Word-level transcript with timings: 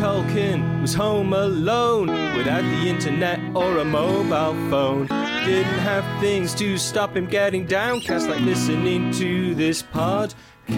Culkin 0.00 0.80
was 0.80 0.94
home 0.94 1.34
alone 1.34 2.06
without 2.34 2.62
the 2.62 2.88
internet 2.88 3.38
or 3.54 3.76
a 3.76 3.84
mobile 3.84 4.54
phone. 4.70 5.06
Didn't 5.44 5.78
have 5.80 6.06
things 6.22 6.54
to 6.54 6.78
stop 6.78 7.14
him 7.14 7.26
getting 7.26 7.66
downcast 7.66 8.26
like 8.26 8.40
listening 8.40 9.12
to 9.12 9.54
this 9.54 9.82
podcast. 9.82 10.70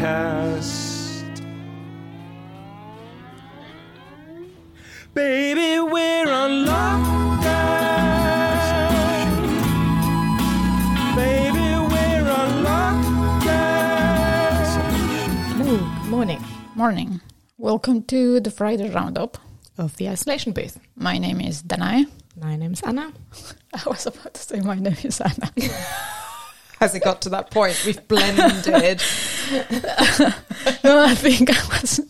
Baby, 5.14 5.78
we're 5.78 6.28
on 6.28 6.66
lockdown. 6.66 7.92
Baby, 11.14 11.68
we're 11.94 12.28
on 12.28 12.64
lockdown. 12.64 13.84
Hello, 15.58 15.76
good 15.78 16.10
morning. 16.10 16.40
Morning. 16.74 17.20
Welcome 17.62 18.02
to 18.06 18.40
the 18.40 18.50
Friday 18.50 18.90
roundup. 18.90 19.38
Of 19.78 19.96
the 19.96 20.08
isolation 20.08 20.50
booth. 20.52 20.80
My 20.96 21.16
name 21.16 21.40
is 21.40 21.62
Danai. 21.62 22.06
My 22.36 22.56
name 22.56 22.72
is 22.72 22.82
Anna. 22.82 23.12
I 23.72 23.88
was 23.88 24.04
about 24.04 24.34
to 24.34 24.42
say 24.42 24.58
my 24.58 24.74
name 24.74 24.96
is 25.04 25.20
Anna. 25.20 25.48
Has 26.80 26.96
it 26.96 27.04
got 27.04 27.22
to 27.22 27.28
that 27.28 27.52
point? 27.52 27.80
We've 27.86 28.08
blended. 28.08 28.66
no, 30.82 31.04
I 31.04 31.14
think 31.14 31.50
I 31.50 31.68
was 31.68 32.00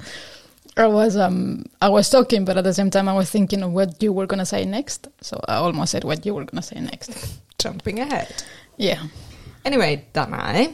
I 0.79 0.87
was 0.87 1.19
um 1.19 1.67
I 1.83 1.91
was 1.91 2.09
talking 2.09 2.47
but 2.47 2.57
at 2.57 2.65
the 2.65 2.73
same 2.73 2.89
time 2.89 3.07
I 3.07 3.13
was 3.13 3.29
thinking 3.29 3.63
of 3.63 3.73
what 3.73 4.03
you 4.03 4.15
were 4.15 4.27
gonna 4.27 4.47
say 4.47 4.65
next. 4.65 5.09
So 5.21 5.39
I 5.49 5.57
almost 5.57 5.93
said 5.93 6.05
what 6.05 6.25
you 6.25 6.33
were 6.33 6.47
gonna 6.47 6.63
say 6.63 6.81
next. 6.81 7.43
Jumping 7.59 8.01
ahead. 8.01 8.43
Yeah. 8.79 9.03
Anyway, 9.67 10.07
Danai. 10.15 10.73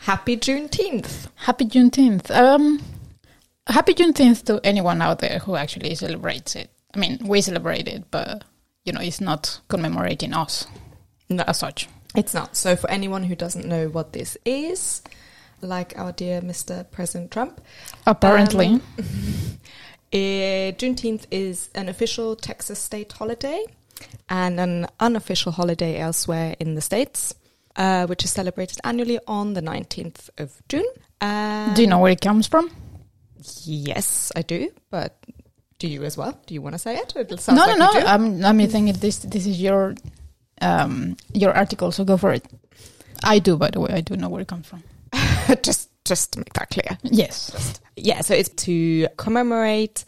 Happy 0.00 0.36
Juneteenth. 0.36 1.28
Happy 1.36 1.64
Juneteenth. 1.64 2.30
Um 2.30 2.82
happy 3.66 3.94
Juneteenth 3.94 4.44
to 4.44 4.60
anyone 4.64 5.00
out 5.02 5.18
there 5.20 5.38
who 5.40 5.56
actually 5.56 5.94
celebrates 5.94 6.54
it. 6.56 6.70
I 6.94 6.98
mean, 6.98 7.18
we 7.24 7.40
celebrate 7.40 7.88
it, 7.88 8.04
but 8.10 8.44
you 8.84 8.92
know, 8.92 9.00
it's 9.00 9.20
not 9.20 9.60
commemorating 9.68 10.34
us 10.34 10.66
No, 11.28 11.42
as 11.46 11.58
such. 11.58 11.88
it's 12.14 12.34
not. 12.34 12.56
So, 12.56 12.76
for 12.76 12.90
anyone 12.90 13.24
who 13.24 13.34
doesn't 13.34 13.66
know 13.66 13.88
what 13.88 14.12
this 14.12 14.36
is, 14.44 15.02
like 15.60 15.98
our 15.98 16.12
dear 16.12 16.40
Mr. 16.42 16.88
President 16.90 17.30
Trump, 17.30 17.60
Apparently. 18.06 18.66
Um, 18.66 18.82
eh, 20.12 20.72
Juneteenth 20.72 21.26
is 21.30 21.70
an 21.74 21.88
official 21.88 22.36
Texas 22.36 22.78
state 22.78 23.12
holiday 23.12 23.64
and 24.28 24.60
an 24.60 24.86
unofficial 25.00 25.52
holiday 25.52 25.98
elsewhere 25.98 26.54
in 26.60 26.74
the 26.74 26.80
States, 26.80 27.34
uh, 27.76 28.06
which 28.06 28.24
is 28.24 28.30
celebrated 28.32 28.78
annually 28.84 29.18
on 29.26 29.54
the 29.54 29.62
19th 29.62 30.28
of 30.38 30.62
June. 30.68 30.84
Uh, 31.20 31.72
Do 31.74 31.82
you 31.82 31.88
know 31.88 31.98
where 31.98 32.12
it 32.12 32.20
comes 32.20 32.46
from? 32.46 32.70
Yes, 33.64 34.32
I 34.34 34.42
do, 34.42 34.70
but 34.90 35.18
do 35.78 35.88
you 35.88 36.04
as 36.04 36.16
well? 36.16 36.38
Do 36.46 36.54
you 36.54 36.62
want 36.62 36.74
to 36.74 36.78
say 36.78 36.96
it? 36.96 37.14
It 37.16 37.30
no, 37.48 37.54
like 37.54 37.78
no, 37.78 37.90
no. 37.92 38.00
I'm, 38.06 38.44
I'm 38.44 38.58
thinking 38.68 38.94
this. 38.94 39.18
This 39.18 39.46
is 39.46 39.60
your, 39.60 39.94
um, 40.60 41.16
your 41.32 41.52
article. 41.52 41.92
So 41.92 42.04
go 42.04 42.16
for 42.16 42.32
it. 42.32 42.46
I 43.22 43.38
do, 43.38 43.56
by 43.56 43.70
the 43.70 43.80
way. 43.80 43.90
I 43.92 44.00
do 44.00 44.16
know 44.16 44.28
where 44.28 44.42
it 44.42 44.48
comes 44.48 44.66
from. 44.66 44.82
just, 45.62 45.90
just 46.04 46.32
to 46.32 46.38
make 46.40 46.52
that 46.54 46.70
clear. 46.70 46.98
Yes. 47.02 47.80
Yeah, 47.96 48.20
so 48.20 48.34
it's 48.34 48.50
to 48.64 49.08
commemorate 49.16 50.04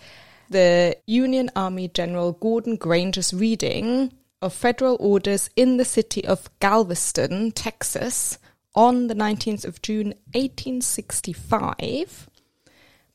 the 0.50 0.96
Union 1.06 1.50
Army 1.56 1.88
General 1.88 2.32
Gordon 2.32 2.76
Granger's 2.76 3.34
reading 3.34 4.12
of 4.42 4.52
federal 4.52 4.96
orders 5.00 5.50
in 5.56 5.76
the 5.76 5.84
city 5.84 6.24
of 6.24 6.48
Galveston, 6.60 7.52
Texas, 7.52 8.38
on 8.74 9.06
the 9.08 9.14
19th 9.14 9.64
of 9.64 9.80
June 9.82 10.08
1865, 10.34 12.28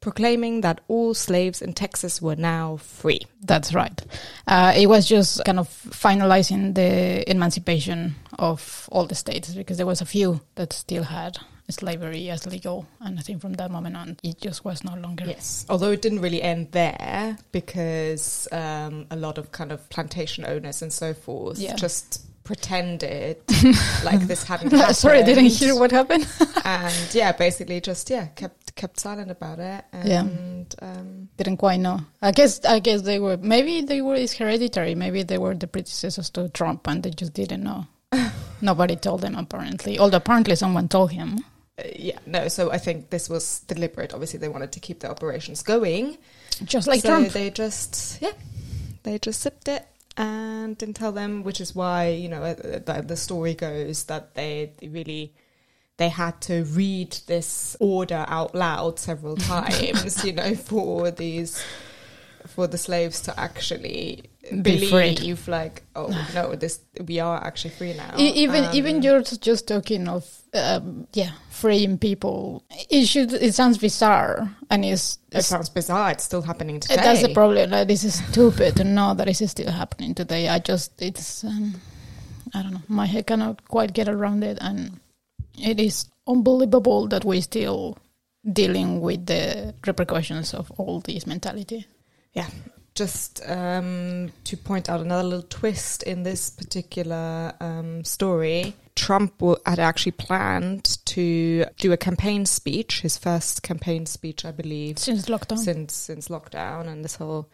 proclaiming 0.02 0.62
that 0.62 0.82
all 0.88 1.14
slaves 1.14 1.62
in 1.62 1.74
Texas 1.74 2.22
were 2.22 2.36
now 2.36 2.78
free. 2.78 3.22
That's 3.44 3.74
right. 3.74 4.02
Uh, 4.48 4.74
it 4.76 4.88
was 4.88 5.08
just 5.08 5.44
kind 5.46 5.60
of 5.60 5.68
finalizing 5.70 6.74
the 6.76 7.30
emancipation 7.30 8.16
of 8.40 8.90
all 8.92 9.06
the 9.06 9.16
states 9.16 9.54
because 9.54 9.78
there 9.78 9.86
was 9.86 10.02
a 10.02 10.06
few 10.06 10.42
that 10.56 10.74
still 10.74 11.04
had 11.04 11.38
slavery 11.70 12.30
as 12.30 12.46
legal, 12.46 12.86
and 13.00 13.18
I 13.18 13.22
think 13.22 13.40
from 13.40 13.54
that 13.54 13.72
moment 13.72 13.96
on, 13.96 14.18
it 14.24 14.42
just 14.42 14.66
was 14.66 14.84
no 14.84 14.94
longer. 14.96 15.24
Yes, 15.26 15.66
although 15.70 15.92
it 15.92 16.02
didn't 16.02 16.20
really 16.20 16.42
end 16.42 16.68
there 16.72 17.38
because 17.54 18.46
um, 18.52 19.06
a 19.10 19.16
lot 19.16 19.38
of 19.38 19.54
kind 19.54 19.72
of 19.72 19.88
plantation 19.90 20.44
owners 20.46 20.82
and 20.82 20.92
so 20.92 21.14
forth 21.14 21.60
Yeah. 21.60 21.76
just 21.78 22.26
pretended 22.44 23.38
like 24.04 24.20
this 24.28 24.44
hadn't 24.44 24.72
happened. 24.72 24.96
Sorry, 24.98 25.20
I 25.20 25.24
didn't 25.24 25.46
hear 25.46 25.74
what 25.80 25.92
happened. 25.92 26.28
and 26.66 26.94
yeah, 27.16 27.32
basically 27.32 27.80
just 27.80 28.10
yeah 28.10 28.26
kept 28.36 28.61
kept 28.76 29.00
silent 29.00 29.32
about 29.32 29.60
it. 29.60 29.86
Yeah. 30.04 30.22
And 30.22 30.76
um, 30.82 31.30
didn't 31.38 31.58
quite 31.58 31.80
know. 31.80 32.02
I 32.22 32.32
guess 32.32 32.64
I 32.66 32.80
guess 32.80 33.02
they 33.02 33.20
were 33.20 33.38
maybe 33.38 33.82
they 33.82 34.02
were 34.02 34.16
it's 34.16 34.34
hereditary. 34.34 34.96
Maybe 34.96 35.24
they 35.24 35.38
were 35.38 35.56
the 35.56 35.68
predecessors 35.68 36.30
to 36.32 36.50
Trump 36.50 36.88
and 36.88 37.04
they 37.04 37.12
just 37.12 37.34
didn't 37.34 37.64
know. 37.64 37.88
Nobody 38.62 38.96
told 38.96 39.22
them 39.22 39.36
apparently. 39.36 40.00
Although 40.00 40.18
apparently 40.18 40.56
someone 40.56 40.88
told 40.88 41.12
him. 41.12 41.40
uh, 41.80 41.84
yeah, 41.96 42.20
no. 42.26 42.48
So 42.48 42.72
I 42.72 42.78
think 42.78 43.10
this 43.10 43.30
was 43.30 43.62
deliberate. 43.62 44.14
Obviously, 44.14 44.40
they 44.40 44.50
wanted 44.50 44.72
to 44.74 44.80
keep 44.80 45.00
the 45.00 45.10
operations 45.10 45.64
going. 45.64 46.18
Just 46.64 46.88
like 46.88 47.02
so 47.02 47.10
Trump. 47.10 47.30
they 47.30 47.50
just 47.50 48.22
yeah, 48.22 48.34
they 49.04 49.18
just 49.18 49.42
sipped 49.42 49.68
it 49.68 49.88
and 50.18 50.78
didn't 50.78 50.96
tell 50.96 51.12
them, 51.12 51.44
which 51.44 51.62
is 51.62 51.74
why 51.74 52.10
you 52.10 52.30
know 52.30 52.44
uh, 52.44 52.54
the, 52.54 53.04
the 53.06 53.18
story 53.18 53.56
goes 53.56 54.04
that 54.06 54.36
they 54.36 54.74
really 54.84 55.34
they 55.98 56.10
had 56.10 56.40
to 56.42 56.64
read 56.64 57.12
this 57.28 57.76
order 57.80 58.26
out 58.28 58.56
loud 58.56 59.00
several 59.00 59.36
times, 59.54 60.24
you 60.24 60.34
know, 60.34 60.56
for 60.56 61.12
these 61.12 61.64
for 62.48 62.66
the 62.66 62.78
slaves 62.78 63.22
to 63.22 63.40
actually 63.40 64.24
Be 64.50 64.90
free. 64.90 65.14
believe 65.16 65.48
like 65.48 65.84
oh 65.96 66.08
no 66.34 66.56
this 66.56 66.80
we 67.06 67.20
are 67.20 67.38
actually 67.46 67.70
free 67.70 67.94
now 67.94 68.16
E- 68.18 68.32
even 68.44 68.66
Um, 68.66 68.76
even 68.76 69.02
you're 69.04 69.22
just 69.22 69.68
talking 69.68 70.08
of 70.08 70.26
um, 70.54 71.08
yeah 71.14 71.32
freeing 71.52 72.00
people. 72.00 72.64
It 72.90 73.06
should 73.06 73.32
it 73.34 73.54
sounds 73.54 73.78
bizarre 73.78 74.50
and 74.72 74.84
it's, 74.84 75.20
it 75.32 75.38
it's 75.38 75.48
sounds 75.48 75.70
bizarre 75.70 76.12
it's 76.12 76.24
still 76.24 76.42
happening 76.42 76.80
today 76.80 76.96
that's 76.96 77.22
the 77.22 77.34
problem. 77.34 77.70
Like, 77.70 77.88
this 77.88 78.04
is 78.04 78.16
stupid 78.16 78.76
to 78.78 78.84
know 78.84 79.14
that 79.14 79.28
is 79.28 79.52
still 79.52 79.72
happening 79.72 80.16
today. 80.16 80.50
I 80.50 80.58
just 80.58 81.00
it's 81.00 81.44
um, 81.44 81.76
I 82.56 82.64
don't 82.64 82.74
know. 82.74 82.82
My 82.88 83.06
head 83.06 83.28
cannot 83.28 83.68
quite 83.68 83.94
get 83.94 84.10
around 84.10 84.44
it, 84.44 84.58
and 84.60 85.00
it 85.58 85.80
is 85.80 86.10
unbelievable 86.28 87.08
that 87.08 87.26
we're 87.26 87.42
still 87.42 87.98
dealing 88.52 89.02
with 89.02 89.26
the 89.26 89.74
repercussions 89.86 90.54
of 90.54 90.72
all 90.72 91.00
this 91.00 91.28
mentality. 91.28 91.86
yeah. 92.34 92.48
Just 92.94 93.42
um, 93.50 94.32
to 94.44 94.58
point 94.58 94.90
out 94.90 95.00
another 95.00 95.24
little 95.24 95.48
twist 95.48 96.04
in 96.04 96.24
this 96.24 96.50
particular 96.50 97.54
um, 97.62 98.04
story. 98.04 98.76
Trump 98.96 99.42
had 99.66 99.80
actually 99.80 100.12
planned 100.12 100.98
to 101.06 101.66
do 101.78 101.94
a 101.94 101.98
campaign 101.98 102.46
speech 102.46 103.00
his 103.02 103.18
first 103.18 103.64
campaign 103.64 104.06
speech 104.06 104.44
i 104.44 104.52
believe. 104.52 105.00
Since 105.00 105.28
lockdown, 105.28 105.58
since 105.58 105.94
since 105.96 106.28
lockdown 106.28 106.88
and 106.88 107.04
this 107.04 107.16
whole 107.16 107.50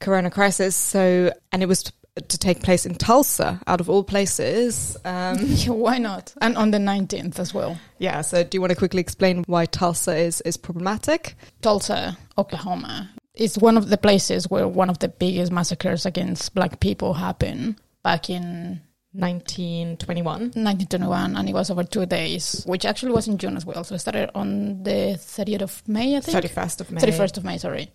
corona 0.00 0.30
crisis. 0.30 0.76
So 0.76 1.32
and 1.50 1.62
it 1.62 1.66
was 1.66 1.90
to 2.28 2.38
take 2.38 2.62
place 2.62 2.84
in 2.84 2.94
tulsa 2.94 3.60
out 3.66 3.80
of 3.80 3.88
all 3.88 4.04
places 4.04 4.96
um, 5.04 5.38
yeah, 5.42 5.70
why 5.70 5.98
not? 5.98 6.34
And 6.40 6.56
on 6.56 6.70
the 6.70 6.78
nineteenth 6.78 7.38
as 7.38 7.54
well. 7.54 7.78
yeah 7.98 8.20
so 8.20 8.44
do 8.44 8.56
you 8.56 8.60
want 8.60 8.70
to 8.70 8.76
quickly 8.76 9.00
explain 9.00 9.44
why 9.46 9.64
tulsa 9.66 10.14
is 10.16 10.40
is 10.42 10.56
problematic 10.56 11.34
Tulsa, 11.62 12.18
Oklahoma, 12.36 13.10
is 13.34 13.58
one 13.58 13.76
of 13.76 13.88
the 13.88 13.96
places 13.96 14.50
where 14.50 14.68
one 14.68 14.90
of 14.90 14.98
the 14.98 15.08
biggest 15.08 15.52
massacres 15.52 16.04
against 16.04 16.54
black 16.54 16.80
people 16.80 17.14
happened 17.14 17.76
back 18.02 18.28
in 18.28 18.80
1921 19.12 20.40
1921, 20.54 21.36
and 21.36 21.48
it 21.48 21.52
was 21.52 21.70
over 21.70 21.84
two 21.84 22.06
days, 22.06 22.62
which 22.66 22.84
actually 22.84 23.12
was 23.12 23.28
in 23.28 23.38
June 23.38 23.56
as 23.56 23.64
well. 23.66 23.84
So 23.84 23.94
it 23.94 23.98
started 24.00 24.30
on 24.34 24.82
the 24.82 25.16
30th 25.18 25.62
of 25.62 25.88
May, 25.88 26.16
I 26.16 26.20
think. 26.20 26.36
31st 26.36 26.80
of 26.80 26.90
may 26.90 27.00
31st 27.00 27.36
of 27.38 27.44
May, 27.44 27.58
sorry. 27.58 27.90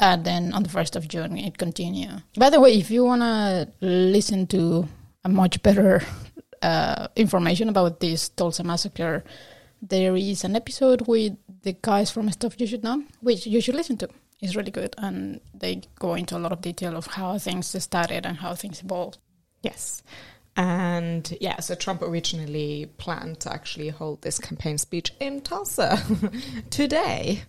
And 0.00 0.24
then 0.24 0.52
on 0.52 0.62
the 0.64 0.68
1st 0.68 0.96
of 0.96 1.08
June, 1.08 1.36
it 1.38 1.58
continued. 1.58 2.22
By 2.36 2.50
the 2.50 2.60
way, 2.60 2.74
if 2.74 2.90
you 2.90 3.04
want 3.04 3.22
to 3.22 3.68
listen 3.80 4.46
to 4.48 4.88
a 5.24 5.28
much 5.28 5.62
better 5.62 6.02
uh, 6.62 7.08
information 7.16 7.68
about 7.68 8.00
this 8.00 8.28
Tulsa 8.28 8.64
massacre, 8.64 9.22
there 9.80 10.16
is 10.16 10.44
an 10.44 10.56
episode 10.56 11.06
with 11.06 11.36
the 11.62 11.76
guys 11.82 12.10
from 12.10 12.30
Stuff 12.30 12.60
You 12.60 12.66
Should 12.66 12.84
Know, 12.84 13.04
which 13.20 13.46
you 13.46 13.60
should 13.60 13.74
listen 13.74 13.96
to. 13.98 14.08
It's 14.40 14.56
really 14.56 14.70
good. 14.70 14.94
And 14.98 15.40
they 15.54 15.82
go 15.98 16.14
into 16.14 16.36
a 16.36 16.40
lot 16.40 16.52
of 16.52 16.60
detail 16.60 16.96
of 16.96 17.06
how 17.06 17.38
things 17.38 17.74
started 17.82 18.26
and 18.26 18.38
how 18.38 18.54
things 18.54 18.82
evolved. 18.82 19.18
Yes. 19.62 20.02
And 20.54 21.34
yeah, 21.40 21.60
so 21.60 21.74
Trump 21.74 22.02
originally 22.02 22.90
planned 22.98 23.40
to 23.40 23.52
actually 23.52 23.88
hold 23.88 24.20
this 24.20 24.38
campaign 24.38 24.76
speech 24.76 25.12
in 25.18 25.40
Tulsa 25.40 26.02
today 26.70 27.42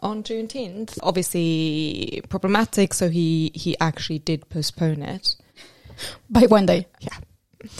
on 0.00 0.24
Juneteenth. 0.24 0.98
Obviously 1.02 2.20
problematic, 2.28 2.94
so 2.94 3.08
he, 3.08 3.52
he 3.54 3.78
actually 3.78 4.18
did 4.18 4.48
postpone 4.48 5.02
it. 5.02 5.36
By 6.30 6.42
one 6.42 6.66
day. 6.66 6.86
Yeah. 7.00 7.70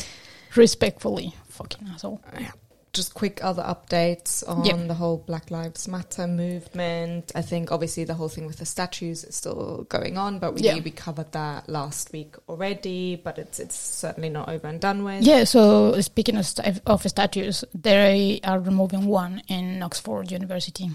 Respectfully. 0.54 1.34
Fucking 1.48 1.88
asshole. 1.88 2.20
Yeah. 2.38 2.52
Just 2.98 3.14
quick 3.14 3.36
other 3.42 3.62
updates 3.74 4.32
on 4.50 4.64
Yep. 4.64 4.88
the 4.88 4.94
whole 5.02 5.18
Black 5.30 5.46
Lives 5.50 5.86
Matter 5.88 6.26
movement. 6.26 7.24
I 7.34 7.42
think 7.42 7.70
obviously 7.72 8.04
the 8.04 8.14
whole 8.14 8.28
thing 8.28 8.46
with 8.46 8.58
the 8.58 8.66
statues 8.66 9.24
is 9.24 9.34
still 9.36 9.86
going 9.88 10.18
on, 10.24 10.38
but 10.42 10.50
we 10.54 10.60
Yeah. 10.62 10.78
we 10.88 10.90
covered 10.90 11.30
that 11.32 11.68
last 11.68 12.12
week 12.12 12.32
already. 12.48 13.16
But 13.26 13.38
it's 13.38 13.58
it's 13.64 13.78
certainly 14.04 14.30
not 14.38 14.48
over 14.48 14.66
and 14.66 14.80
done 14.80 15.04
with. 15.04 15.22
Yeah, 15.22 15.44
so 15.44 15.98
speaking 16.00 16.36
of, 16.36 16.46
of 16.86 17.02
statues, 17.14 17.64
they 17.74 18.40
are 18.44 18.58
removing 18.70 19.06
one 19.06 19.42
in 19.48 19.82
Oxford 19.82 20.30
University. 20.32 20.90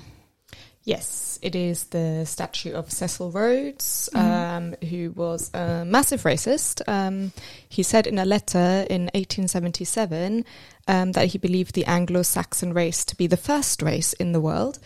Yes, 0.85 1.39
it 1.41 1.55
is 1.55 1.85
the 1.85 2.25
statue 2.25 2.73
of 2.73 2.91
Cecil 2.91 3.31
Rhodes, 3.31 4.09
Mhm. 4.13 4.19
um, 4.19 4.75
who 4.89 5.11
was 5.11 5.49
a 5.53 5.85
massive 5.85 6.23
racist. 6.23 6.81
Um, 6.87 7.31
he 7.69 7.83
said 7.83 8.05
in 8.05 8.19
a 8.19 8.25
letter 8.25 8.85
in 8.89 9.09
1877 9.13 10.43
um, 10.87 11.13
that 11.13 11.27
he 11.27 11.37
believed 11.37 11.75
the 11.75 11.85
Anglo-Saxon 11.85 12.73
race 12.73 13.05
to 13.05 13.15
be 13.15 13.27
the 13.27 13.37
first 13.37 13.81
race 13.81 14.11
in 14.13 14.33
the 14.33 14.41
world. 14.41 14.79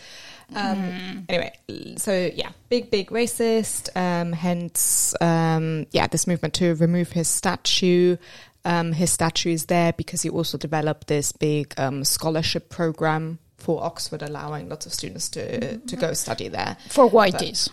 Um, 0.55 0.77
Mm. 0.77 1.23
Anyway, 1.27 1.95
so 1.97 2.31
yeah, 2.35 2.51
big, 2.69 2.91
big 2.91 3.09
racist. 3.09 3.89
Um, 3.97 4.31
hence, 4.33 5.15
um, 5.19 5.87
yeah, 5.91 6.05
this 6.07 6.27
movement 6.27 6.53
to 6.55 6.75
remove 6.75 7.11
his 7.13 7.27
statue. 7.27 8.17
Um, 8.63 8.91
his 8.93 9.11
statue 9.11 9.51
is 9.51 9.65
there 9.65 9.93
because 9.93 10.21
he 10.21 10.29
also 10.29 10.57
developed 10.57 11.07
this 11.07 11.31
big 11.31 11.73
um, 11.77 12.03
scholarship 12.03 12.69
program 12.69 13.39
for 13.57 13.83
Oxford, 13.83 14.21
allowing 14.21 14.69
lots 14.69 14.85
of 14.85 14.93
students 14.93 15.29
to 15.29 15.77
to 15.77 15.95
go 15.95 16.13
study 16.13 16.47
there. 16.47 16.77
For 16.89 17.09
whiteys. 17.09 17.69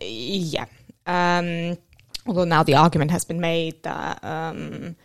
Yeah. 0.00 0.66
Um, 1.06 1.78
although 2.26 2.44
now 2.44 2.62
the 2.62 2.74
argument 2.74 3.10
has 3.10 3.24
been 3.24 3.40
made 3.40 3.82
that 3.82 4.22
um, 4.24 4.96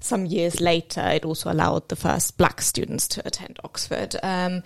some 0.00 0.26
years 0.26 0.60
later 0.60 1.00
it 1.00 1.24
also 1.24 1.50
allowed 1.50 1.88
the 1.88 1.96
first 1.96 2.38
black 2.38 2.60
students 2.60 3.08
to 3.08 3.26
attend 3.26 3.58
Oxford. 3.64 4.16
Um, 4.22 4.62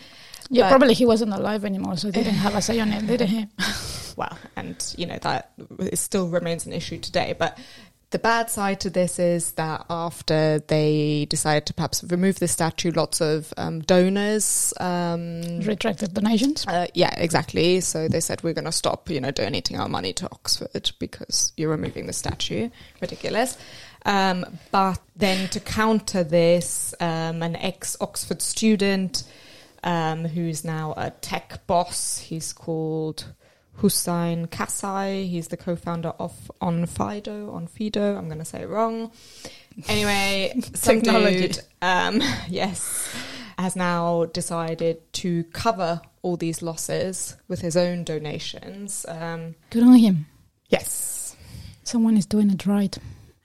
yeah, 0.48 0.68
probably 0.68 0.94
he 0.94 1.06
wasn't 1.06 1.32
alive 1.32 1.64
anymore, 1.64 1.96
so 1.96 2.08
he 2.08 2.12
didn't 2.12 2.34
have 2.34 2.54
a 2.54 2.62
say 2.62 2.78
on 2.78 2.92
it, 2.92 3.06
did 3.06 3.22
he? 3.22 3.46
well, 4.16 4.38
and 4.54 4.94
you 4.96 5.06
know 5.06 5.18
that 5.22 5.52
it 5.80 5.98
still 5.98 6.28
remains 6.28 6.66
an 6.66 6.72
issue 6.72 6.98
today. 6.98 7.34
But 7.36 7.58
the 8.16 8.22
bad 8.22 8.48
side 8.48 8.80
to 8.80 8.88
this 8.88 9.18
is 9.18 9.52
that 9.52 9.84
after 9.90 10.58
they 10.68 11.26
decided 11.28 11.66
to 11.66 11.74
perhaps 11.74 12.02
remove 12.02 12.38
the 12.38 12.48
statue, 12.48 12.90
lots 12.90 13.20
of 13.20 13.52
um, 13.58 13.80
donors. 13.80 14.72
Um, 14.80 15.60
Retracted 15.60 16.14
donations. 16.14 16.66
uh, 16.66 16.86
yeah, 16.94 17.14
exactly. 17.18 17.82
So 17.82 18.08
they 18.08 18.20
said 18.20 18.42
we're 18.42 18.54
going 18.54 18.64
to 18.64 18.72
stop, 18.72 19.10
you 19.10 19.20
know, 19.20 19.32
donating 19.32 19.78
our 19.78 19.90
money 19.90 20.14
to 20.14 20.24
Oxford 20.32 20.92
because 20.98 21.52
you're 21.58 21.68
removing 21.68 22.06
the 22.06 22.14
statue. 22.14 22.70
Ridiculous. 23.02 23.58
Um, 24.06 24.46
but 24.70 24.98
then 25.14 25.50
to 25.50 25.60
counter 25.60 26.24
this, 26.24 26.94
um, 27.00 27.42
an 27.42 27.54
ex-Oxford 27.54 28.40
student 28.40 29.24
um, 29.84 30.24
who's 30.24 30.64
now 30.64 30.94
a 30.96 31.10
tech 31.10 31.66
boss. 31.66 32.16
He's 32.16 32.54
called 32.54 33.26
Husayn 33.80 34.46
Kassai. 34.48 35.28
He's 35.28 35.48
the 35.48 35.56
co-founder 35.56 36.10
of 36.18 36.50
OnFido. 36.60 37.48
OnFido. 37.50 38.16
I'm 38.16 38.26
going 38.26 38.38
to 38.38 38.44
say 38.44 38.62
it 38.62 38.68
wrong. 38.68 39.10
Anyway, 39.88 40.52
some 40.74 41.00
Technology. 41.02 41.48
dude, 41.48 41.60
um, 41.82 42.22
yes, 42.48 43.14
has 43.58 43.76
now 43.76 44.24
decided 44.26 45.00
to 45.14 45.44
cover 45.44 46.00
all 46.22 46.36
these 46.36 46.62
losses 46.62 47.36
with 47.48 47.60
his 47.60 47.76
own 47.76 48.04
donations. 48.04 49.04
Um, 49.08 49.54
Good 49.70 49.82
on 49.82 49.94
him. 49.96 50.26
yes. 50.68 51.36
Someone 51.84 52.16
is 52.16 52.26
doing 52.26 52.50
it 52.50 52.66
right. 52.66 52.96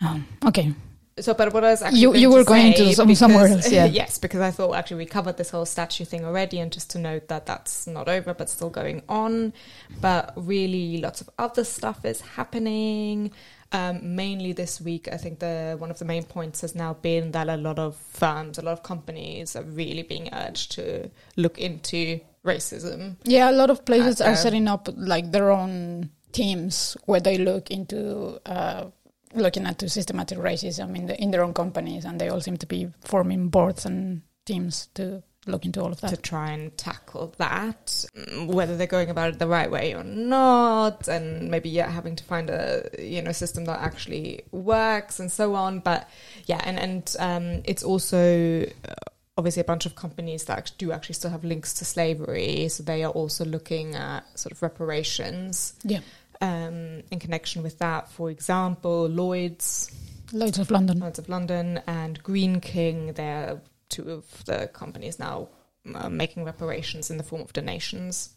Um, 0.02 0.26
okay. 0.46 0.74
So, 1.20 1.34
but 1.34 1.54
what 1.54 1.64
I 1.64 1.72
was 1.72 1.82
actually 1.82 2.00
You- 2.00 2.08
going 2.12 2.22
you 2.22 2.30
to 2.30 2.36
were 2.36 2.44
going 2.46 2.74
say, 2.74 2.86
to 2.90 2.94
some- 2.96 3.14
somewhere 3.16 3.48
else, 3.48 3.70
yeah. 3.70 3.86
yes, 4.02 4.18
because 4.18 4.40
I 4.40 4.50
thought 4.50 4.74
actually 4.76 4.98
we 4.98 5.06
covered 5.06 5.38
this 5.38 5.50
whole 5.50 5.66
statue 5.66 6.06
thing 6.06 6.24
already, 6.26 6.60
and 6.60 6.72
just 6.72 6.90
to 6.92 7.00
note 7.00 7.28
that 7.28 7.46
that's 7.46 7.86
not 7.86 8.08
over, 8.08 8.34
but 8.34 8.50
still 8.50 8.70
going 8.70 9.04
on. 9.10 9.52
But 10.00 10.32
really, 10.36 10.98
lots 11.00 11.20
of 11.22 11.30
other 11.38 11.64
stuff 11.66 12.06
is 12.06 12.22
happening. 12.22 13.32
Um, 13.74 14.16
mainly 14.16 14.52
this 14.54 14.82
week, 14.82 15.08
I 15.12 15.18
think 15.18 15.40
the 15.40 15.76
one 15.80 15.92
of 15.92 16.00
the 16.00 16.06
main 16.06 16.24
points 16.24 16.62
has 16.62 16.76
now 16.76 16.94
been 16.94 17.32
that 17.32 17.48
a 17.50 17.58
lot 17.58 17.78
of 17.80 17.96
firms, 17.96 18.58
a 18.58 18.62
lot 18.62 18.74
of 18.74 18.84
companies 18.84 19.56
are 19.56 19.64
really 19.64 20.04
being 20.04 20.30
urged 20.34 20.72
to 20.74 21.10
look 21.36 21.58
into 21.58 22.20
racism. 22.46 23.16
Yeah, 23.24 23.50
a 23.50 23.54
lot 23.54 23.70
of 23.70 23.86
places 23.86 24.20
Uh, 24.22 24.26
are 24.26 24.32
uh, 24.32 24.36
setting 24.36 24.68
up 24.68 24.90
like 24.96 25.32
their 25.32 25.52
own 25.52 26.10
teams 26.34 26.96
where 27.06 27.20
they 27.20 27.38
look 27.38 27.70
into 27.72 28.40
uh, 28.46 28.86
looking 29.34 29.66
at 29.66 29.82
systematic 29.90 30.38
racism 30.38 30.96
in 30.96 31.06
the 31.08 31.22
in 31.22 31.32
their 31.32 31.44
own 31.44 31.54
companies, 31.54 32.06
and 32.06 32.20
they 32.20 32.30
all 32.30 32.42
seem 32.42 32.58
to 32.58 32.66
be 32.66 32.88
forming 33.02 33.50
boards 33.50 33.86
and 33.86 34.22
teams 34.46 34.88
to 34.96 35.24
look 35.48 35.66
into 35.66 35.82
all 35.82 35.92
of 35.92 36.00
that. 36.02 36.10
to 36.12 36.18
try 36.18 36.52
and 36.52 36.78
tackle 36.78 37.34
that. 37.38 38.06
Whether 38.46 38.78
they're 38.78 38.88
going 38.88 39.10
about 39.10 39.30
it 39.34 39.40
the 39.40 39.48
right 39.48 39.72
way 39.72 39.96
or 39.96 40.04
not, 40.04 41.08
and 41.08 41.50
maybe 41.50 41.70
yeah, 41.70 41.90
having 41.90 42.16
to 42.16 42.24
find 42.24 42.50
a 42.50 42.90
you 43.00 43.22
know 43.22 43.32
system 43.32 43.66
that 43.66 43.80
actually 43.80 44.44
works 44.52 45.20
and 45.20 45.32
so 45.32 45.56
on. 45.56 45.80
But 45.80 46.10
yeah, 46.46 46.62
and 46.64 46.80
and 46.80 47.16
um, 47.20 47.62
it's 47.66 47.84
also. 47.84 48.64
Uh, 48.64 48.94
Obviously, 49.38 49.62
a 49.62 49.66
bunch 49.66 49.86
of 49.86 49.96
companies 49.96 50.44
that 50.44 50.74
do 50.78 50.92
actually 50.92 51.16
still 51.16 51.32
have 51.32 51.46
links 51.46 51.74
to 51.76 51.86
slavery, 51.86 52.68
so 52.68 52.84
they 52.84 53.02
are 53.02 53.12
also 53.12 53.46
looking 53.46 53.96
at 53.96 54.24
sort 54.38 54.52
of 54.52 54.62
reparations 54.62 55.74
Yeah, 55.84 56.02
um, 56.42 57.04
in 57.12 57.20
connection 57.20 57.64
with 57.64 57.80
that. 57.80 58.10
For 58.10 58.30
example, 58.30 59.08
Lloyd's 59.08 59.92
loads 60.34 60.60
of 60.60 60.72
London. 60.72 61.00
Lloyd's 61.00 61.20
of 61.20 61.30
London 61.30 61.82
and 61.88 62.22
Greene 62.24 62.60
King. 62.60 63.14
They're 63.14 63.62
two 63.90 64.10
of 64.12 64.46
the 64.46 64.70
companies 64.74 65.20
now 65.20 65.50
uh, 65.96 66.10
making 66.10 66.44
reparations 66.46 67.10
in 67.12 67.18
the 67.18 67.24
form 67.24 67.42
of 67.42 67.54
donations 67.54 68.34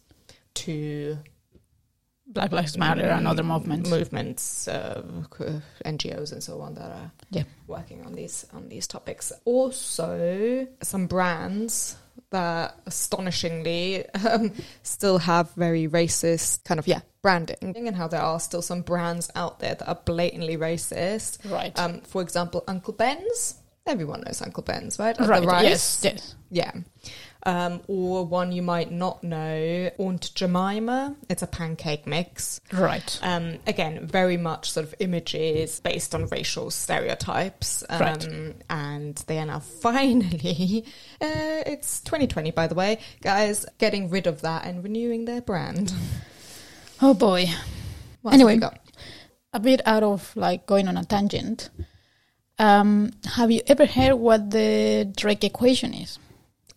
to 0.55 1.17
Black 2.27 2.51
Lives 2.51 2.77
Matter 2.77 3.03
and 3.05 3.27
other 3.27 3.43
movements. 3.43 3.89
movements, 3.89 4.67
uh, 4.67 5.03
NGOs, 5.85 6.31
and 6.31 6.43
so 6.43 6.59
on 6.61 6.73
that 6.75 6.91
are 6.91 7.11
Yeah. 7.29 7.43
working 7.67 8.03
on 8.05 8.13
these 8.13 8.45
on 8.53 8.67
these 8.69 8.87
topics. 8.87 9.31
Also, 9.45 10.67
some 10.81 11.07
brands 11.07 11.97
that 12.31 12.79
astonishingly 12.85 14.07
um, 14.13 14.51
still 14.83 15.17
have 15.19 15.51
very 15.53 15.87
racist 15.87 16.63
kind 16.63 16.79
of 16.79 16.87
yeah 16.87 17.01
branding, 17.21 17.57
and 17.87 17.95
how 17.95 18.07
there 18.07 18.21
are 18.21 18.39
still 18.39 18.61
some 18.61 18.81
brands 18.81 19.31
out 19.35 19.59
there 19.59 19.75
that 19.75 19.87
are 19.87 19.99
blatantly 20.05 20.57
racist. 20.57 21.39
Right. 21.51 21.77
Um, 21.79 22.01
for 22.01 22.21
example, 22.21 22.63
Uncle 22.67 22.93
Ben's. 22.93 23.55
Everyone 23.87 24.21
knows 24.21 24.41
Uncle 24.41 24.63
Ben's, 24.63 24.97
right? 24.97 25.17
Of 25.19 25.27
right. 25.27 25.41
The 25.41 25.47
rice. 25.47 25.63
Yes. 25.63 26.01
Yes. 26.03 26.35
Yeah. 26.49 26.71
Um, 27.47 27.81
or 27.87 28.25
one 28.25 28.51
you 28.51 28.63
might 28.63 28.91
not 28.91 29.23
know, 29.23 29.91
Aunt 29.99 30.33
Jemima. 30.33 31.15
It's 31.29 31.43
a 31.43 31.47
pancake 31.47 32.07
mix. 32.07 32.59
Right. 32.73 33.19
Um, 33.21 33.59
again, 33.67 34.07
very 34.07 34.35
much 34.35 34.71
sort 34.71 34.87
of 34.87 34.95
images 34.99 35.79
based 35.79 36.15
on 36.15 36.25
racial 36.27 36.71
stereotypes. 36.71 37.83
Um, 37.87 37.99
Right. 38.01 38.55
And 38.69 39.15
they 39.27 39.37
are 39.37 39.45
now 39.45 39.59
finally, 39.81 40.85
uh, 41.21 41.61
it's 41.67 42.01
2020 42.01 42.49
by 42.51 42.65
the 42.67 42.75
way, 42.75 42.99
guys, 43.21 43.65
getting 43.77 44.09
rid 44.09 44.25
of 44.25 44.41
that 44.41 44.65
and 44.65 44.83
renewing 44.83 45.25
their 45.25 45.41
brand. 45.41 45.93
Oh 47.01 47.13
boy. 47.13 47.45
What 48.21 48.33
Anyway. 48.33 48.59
A 49.53 49.59
bit 49.59 49.81
out 49.85 50.03
of 50.03 50.35
like 50.35 50.65
going 50.65 50.87
on 50.87 50.97
a 50.97 51.05
tangent. 51.05 51.69
Um, 52.57 53.11
have 53.35 53.51
you 53.51 53.61
ever 53.67 53.85
heard 53.85 54.15
what 54.15 54.49
the 54.49 55.11
Drake 55.15 55.43
equation 55.43 55.93
is? 55.93 56.17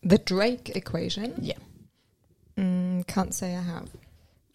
The 0.08 0.18
Drake 0.18 0.70
equation. 0.74 1.34
Yeah. 1.40 1.58
Mm, 2.56 3.06
can't 3.06 3.34
say 3.34 3.54
I 3.54 3.60
have. 3.60 3.88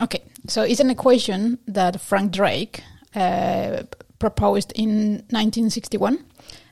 Okay, 0.02 0.24
so 0.48 0.64
it's 0.64 0.80
an 0.80 0.90
equation 0.90 1.60
that 1.68 2.02
Frank 2.02 2.32
Drake 2.32 2.82
uh, 3.16 3.84
proposed 4.18 4.74
in 4.76 5.24
1961. 5.30 6.26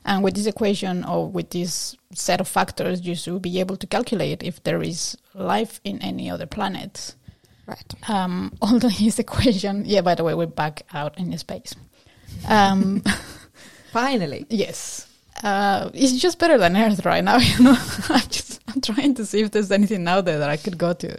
And 0.04 0.24
with 0.24 0.34
this 0.34 0.46
equation 0.46 1.04
or 1.04 1.28
with 1.28 1.50
this 1.50 1.96
set 2.12 2.40
of 2.40 2.48
factors, 2.48 3.02
you 3.06 3.14
should 3.14 3.40
be 3.40 3.60
able 3.60 3.76
to 3.76 3.86
calculate 3.86 4.42
if 4.42 4.62
there 4.64 4.82
is 4.82 5.16
life 5.32 5.80
in 5.84 6.02
any 6.02 6.28
other 6.28 6.46
planets. 6.46 7.14
Right. 7.66 7.94
Um, 8.08 8.52
although 8.62 8.88
his 8.88 9.20
equation, 9.20 9.84
yeah, 9.84 10.00
by 10.00 10.16
the 10.16 10.24
way, 10.24 10.34
we're 10.34 10.46
back 10.46 10.82
out 10.92 11.16
in 11.18 11.36
space. 11.38 11.76
Um, 12.48 13.04
Finally. 13.92 14.46
yes. 14.50 15.06
Uh, 15.42 15.90
it's 15.94 16.18
just 16.20 16.38
better 16.38 16.58
than 16.58 16.76
Earth 16.76 17.04
right 17.04 17.22
now, 17.22 17.36
you 17.36 17.62
know. 17.62 17.76
I'm 18.08 18.28
just 18.28 18.51
I'm 18.74 18.80
trying 18.80 19.14
to 19.14 19.26
see 19.26 19.40
if 19.40 19.50
there's 19.50 19.70
anything 19.70 20.06
out 20.08 20.24
there 20.24 20.38
that 20.38 20.50
I 20.50 20.56
could 20.56 20.78
go 20.78 20.92
to. 20.92 21.18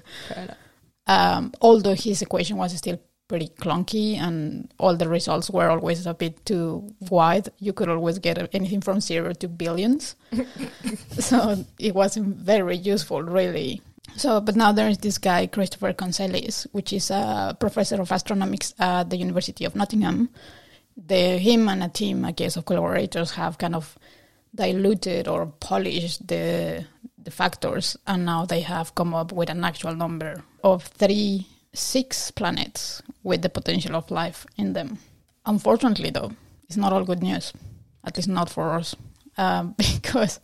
Um, 1.06 1.54
although 1.62 1.96
his 1.96 2.22
equation 2.22 2.58
was 2.58 2.76
still 2.78 3.00
pretty 3.28 3.48
clunky 3.48 4.18
and 4.18 4.72
all 4.80 4.96
the 4.96 5.08
results 5.08 5.50
were 5.50 5.70
always 5.70 6.06
a 6.06 6.14
bit 6.14 6.46
too 6.46 6.88
wide, 7.10 7.50
you 7.60 7.74
could 7.74 7.90
always 7.90 8.20
get 8.20 8.50
anything 8.54 8.82
from 8.82 9.00
zero 9.00 9.34
to 9.34 9.48
billions. 9.48 10.16
so 11.20 11.66
it 11.80 11.96
wasn't 11.96 12.36
very 12.38 12.78
useful, 12.78 13.22
really. 13.22 13.82
So, 14.16 14.42
but 14.42 14.56
now 14.56 14.72
there 14.72 14.90
is 14.90 15.00
this 15.00 15.18
guy, 15.18 15.48
Christopher 15.48 15.94
Conselice, 15.94 16.68
which 16.72 16.94
is 16.94 17.10
a 17.10 17.58
professor 17.60 18.00
of 18.02 18.10
astronomics 18.10 18.80
at 18.80 19.10
the 19.10 19.18
University 19.18 19.66
of 19.66 19.76
Nottingham. 19.76 20.30
The, 20.96 21.40
him 21.40 21.68
and 21.70 21.84
a 21.84 21.90
team, 21.90 22.24
I 22.24 22.32
guess, 22.32 22.56
of 22.56 22.66
collaborators 22.66 23.32
have 23.32 23.58
kind 23.58 23.76
of 23.76 23.98
diluted 24.54 25.28
or 25.28 25.48
polished 25.48 26.28
the 26.28 26.86
the 27.24 27.32
factors, 27.32 27.98
and 28.06 28.26
now 28.26 28.46
they 28.46 28.62
have 28.62 28.96
come 28.96 29.14
up 29.14 29.32
with 29.32 29.50
an 29.50 29.64
actual 29.64 29.96
number 29.96 30.44
of 30.64 30.84
three, 30.84 31.48
six 31.74 32.32
planets 32.32 33.02
with 33.24 33.42
the 33.42 33.50
potential 33.50 33.96
of 33.96 34.12
life 34.12 34.46
in 34.58 34.74
them. 34.74 34.98
Unfortunately, 35.46 36.10
though, 36.10 36.32
it's 36.68 36.78
not 36.78 36.94
all 36.94 37.04
good 37.04 37.22
news, 37.22 37.54
at 38.04 38.16
least 38.18 38.30
not 38.30 38.50
for 38.50 38.72
us, 38.74 38.96
um, 39.38 39.76
because 39.78 40.40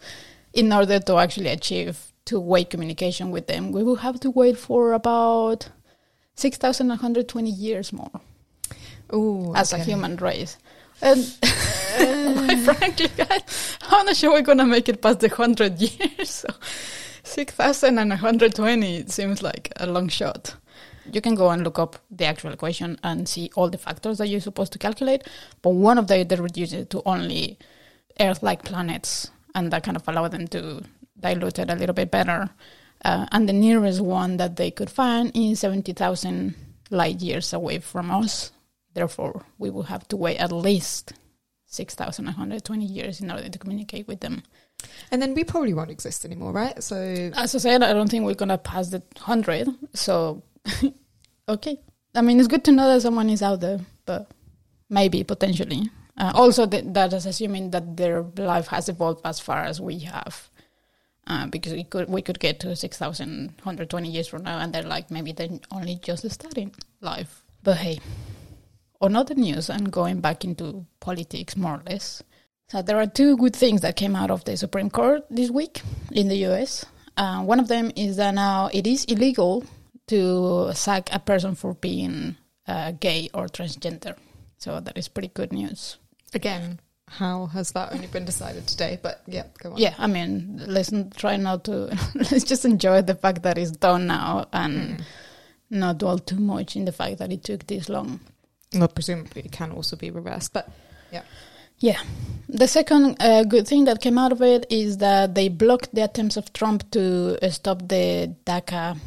in 0.53 0.71
order 0.73 0.99
to 0.99 1.17
actually 1.17 1.49
achieve 1.49 2.11
two-way 2.25 2.63
communication 2.63 3.31
with 3.31 3.47
them, 3.47 3.71
we 3.71 3.83
will 3.83 3.97
have 3.97 4.19
to 4.19 4.29
wait 4.29 4.57
for 4.57 4.93
about 4.93 5.69
6,120 6.35 7.49
years 7.49 7.91
more 7.91 8.21
Ooh, 9.13 9.53
as 9.55 9.73
a 9.73 9.77
human 9.77 10.15
race. 10.17 10.57
And 11.01 11.19
quite 11.97 12.59
frankly, 12.59 13.07
guys, 13.17 13.77
I'm 13.81 14.05
not 14.05 14.15
sure 14.15 14.31
we're 14.31 14.41
gonna 14.41 14.65
make 14.65 14.89
it 14.89 15.01
past 15.01 15.19
the 15.19 15.29
hundred 15.29 15.79
years. 15.79 16.29
So 16.29 16.47
six 17.23 17.53
thousand 17.53 17.97
and 17.99 18.09
one 18.09 18.19
hundred 18.19 18.55
twenty 18.55 19.05
seems 19.07 19.41
like 19.41 19.71
a 19.77 19.87
long 19.87 20.07
shot. 20.09 20.55
You 21.11 21.21
can 21.21 21.35
go 21.35 21.49
and 21.49 21.63
look 21.63 21.79
up 21.79 21.97
the 22.11 22.25
actual 22.25 22.53
equation 22.53 22.99
and 23.03 23.27
see 23.27 23.49
all 23.55 23.69
the 23.69 23.79
factors 23.79 24.19
that 24.19 24.27
you're 24.27 24.41
supposed 24.41 24.73
to 24.73 24.79
calculate, 24.79 25.23
but 25.61 25.71
one 25.71 25.97
of 25.97 26.07
them 26.07 26.27
they 26.27 26.35
reduce 26.35 26.73
it 26.73 26.89
to 26.91 27.01
only 27.05 27.57
Earth-like 28.19 28.63
planets, 28.63 29.31
and 29.55 29.71
that 29.71 29.83
kind 29.83 29.97
of 29.97 30.07
allow 30.07 30.27
them 30.27 30.47
to 30.49 30.83
dilute 31.19 31.57
it 31.57 31.69
a 31.69 31.75
little 31.75 31.95
bit 31.95 32.11
better. 32.11 32.49
Uh, 33.03 33.25
and 33.31 33.47
the 33.47 33.53
nearest 33.53 34.01
one 34.01 34.37
that 34.37 34.57
they 34.57 34.69
could 34.69 34.89
find 34.89 35.31
is 35.33 35.61
seventy 35.61 35.93
thousand 35.93 36.53
light 36.91 37.21
years 37.21 37.53
away 37.53 37.79
from 37.79 38.11
us. 38.11 38.51
Therefore, 38.93 39.45
we 39.57 39.69
will 39.69 39.83
have 39.83 40.07
to 40.09 40.17
wait 40.17 40.37
at 40.37 40.51
least 40.51 41.13
6,120 41.69 42.83
years 42.85 43.21
in 43.21 43.31
order 43.31 43.47
to 43.47 43.59
communicate 43.59 44.07
with 44.07 44.19
them. 44.19 44.43
And 45.11 45.21
then 45.21 45.33
we 45.33 45.43
probably 45.43 45.73
won't 45.73 45.91
exist 45.91 46.25
anymore, 46.25 46.51
right? 46.51 46.81
So 46.83 46.95
As 47.35 47.53
I 47.55 47.59
said, 47.59 47.83
I 47.83 47.93
don't 47.93 48.09
think 48.09 48.25
we're 48.25 48.33
going 48.33 48.49
to 48.49 48.57
pass 48.57 48.89
the 48.89 49.03
100. 49.17 49.69
So, 49.93 50.43
okay. 51.49 51.79
I 52.15 52.21
mean, 52.21 52.39
it's 52.39 52.47
good 52.47 52.63
to 52.65 52.71
know 52.71 52.87
that 52.91 53.01
someone 53.01 53.29
is 53.29 53.43
out 53.43 53.61
there, 53.61 53.79
but 54.05 54.31
maybe, 54.89 55.23
potentially. 55.23 55.89
Uh, 56.17 56.31
also, 56.33 56.65
that, 56.65 56.93
that 56.93 57.13
is 57.13 57.27
assuming 57.27 57.69
that 57.71 57.95
their 57.95 58.23
life 58.37 58.67
has 58.67 58.89
evolved 58.89 59.21
as 59.23 59.39
far 59.39 59.63
as 59.63 59.79
we 59.79 59.99
have. 59.99 60.49
Uh, 61.27 61.45
because 61.45 61.73
we 61.73 61.83
could 61.83 62.09
we 62.09 62.23
could 62.23 62.39
get 62.39 62.59
to 62.59 62.75
6,120 62.75 64.09
years 64.09 64.27
from 64.27 64.41
now, 64.41 64.57
and 64.57 64.73
they're 64.73 64.81
like, 64.81 65.11
maybe 65.11 65.31
they're 65.31 65.59
only 65.71 65.99
just 66.01 66.27
starting 66.31 66.73
life. 67.01 67.43
But 67.61 67.77
hey, 67.77 67.99
on 69.01 69.15
other 69.15 69.35
news 69.35 69.69
and 69.69 69.91
going 69.91 70.19
back 70.21 70.43
into 70.43 70.85
politics 70.99 71.55
more 71.55 71.75
or 71.75 71.83
less. 71.85 72.21
So 72.67 72.81
there 72.81 72.97
are 72.97 73.07
two 73.07 73.37
good 73.37 73.55
things 73.55 73.81
that 73.81 73.95
came 73.95 74.15
out 74.15 74.29
of 74.29 74.43
the 74.45 74.55
Supreme 74.55 74.89
Court 74.89 75.25
this 75.29 75.49
week 75.49 75.81
in 76.11 76.27
the 76.27 76.45
US. 76.47 76.85
Uh, 77.17 77.41
one 77.43 77.59
of 77.59 77.67
them 77.67 77.91
is 77.95 78.17
that 78.17 78.35
now 78.35 78.69
it 78.73 78.85
is 78.85 79.05
illegal 79.05 79.63
to 80.07 80.71
sack 80.73 81.09
a 81.11 81.19
person 81.19 81.55
for 81.55 81.73
being 81.73 82.35
uh, 82.67 82.91
gay 82.91 83.29
or 83.33 83.47
transgender. 83.47 84.15
So 84.57 84.79
that 84.79 84.97
is 84.97 85.07
pretty 85.07 85.29
good 85.29 85.51
news. 85.53 85.97
again, 86.33 86.79
how 87.07 87.47
has 87.47 87.71
that 87.71 87.91
only 87.91 88.07
been 88.07 88.25
decided 88.25 88.67
today? 88.67 88.99
But 89.01 89.23
yeah, 89.25 89.45
go 89.57 89.71
on. 89.71 89.77
Yeah, 89.77 89.95
I 89.97 90.05
mean, 90.05 90.61
let's 90.67 90.93
try 91.15 91.37
not 91.37 91.63
to. 91.63 91.97
let's 92.15 92.43
just 92.43 92.65
enjoy 92.65 93.01
the 93.01 93.15
fact 93.15 93.41
that 93.43 93.57
it's 93.57 93.71
done 93.71 94.07
now 94.07 94.47
and 94.53 95.03
not 95.71 95.97
dwell 95.97 96.19
too 96.19 96.39
much 96.39 96.75
in 96.75 96.85
the 96.85 96.91
fact 96.91 97.17
that 97.17 97.31
it 97.31 97.43
took 97.43 97.65
this 97.65 97.89
long. 97.89 98.19
Well, 98.73 98.87
presumably 98.87 99.43
it 99.45 99.51
can 99.51 99.71
also 99.71 99.95
be 99.95 100.11
reversed, 100.11 100.53
but 100.53 100.69
Yeah. 101.11 101.23
Yeah. 101.79 102.01
The 102.47 102.67
second 102.67 103.21
uh, 103.21 103.43
good 103.43 103.67
thing 103.67 103.85
that 103.85 104.01
came 104.01 104.17
out 104.17 104.31
of 104.31 104.41
it 104.41 104.65
is 104.69 104.97
that 104.97 105.33
they 105.33 105.49
blocked 105.49 105.93
the 105.95 106.03
attempts 106.03 106.37
of 106.37 106.51
Trump 106.53 106.89
to 106.91 107.37
uh, 107.41 107.49
stop 107.49 107.87
the 107.87 108.35
DACA 108.45 108.97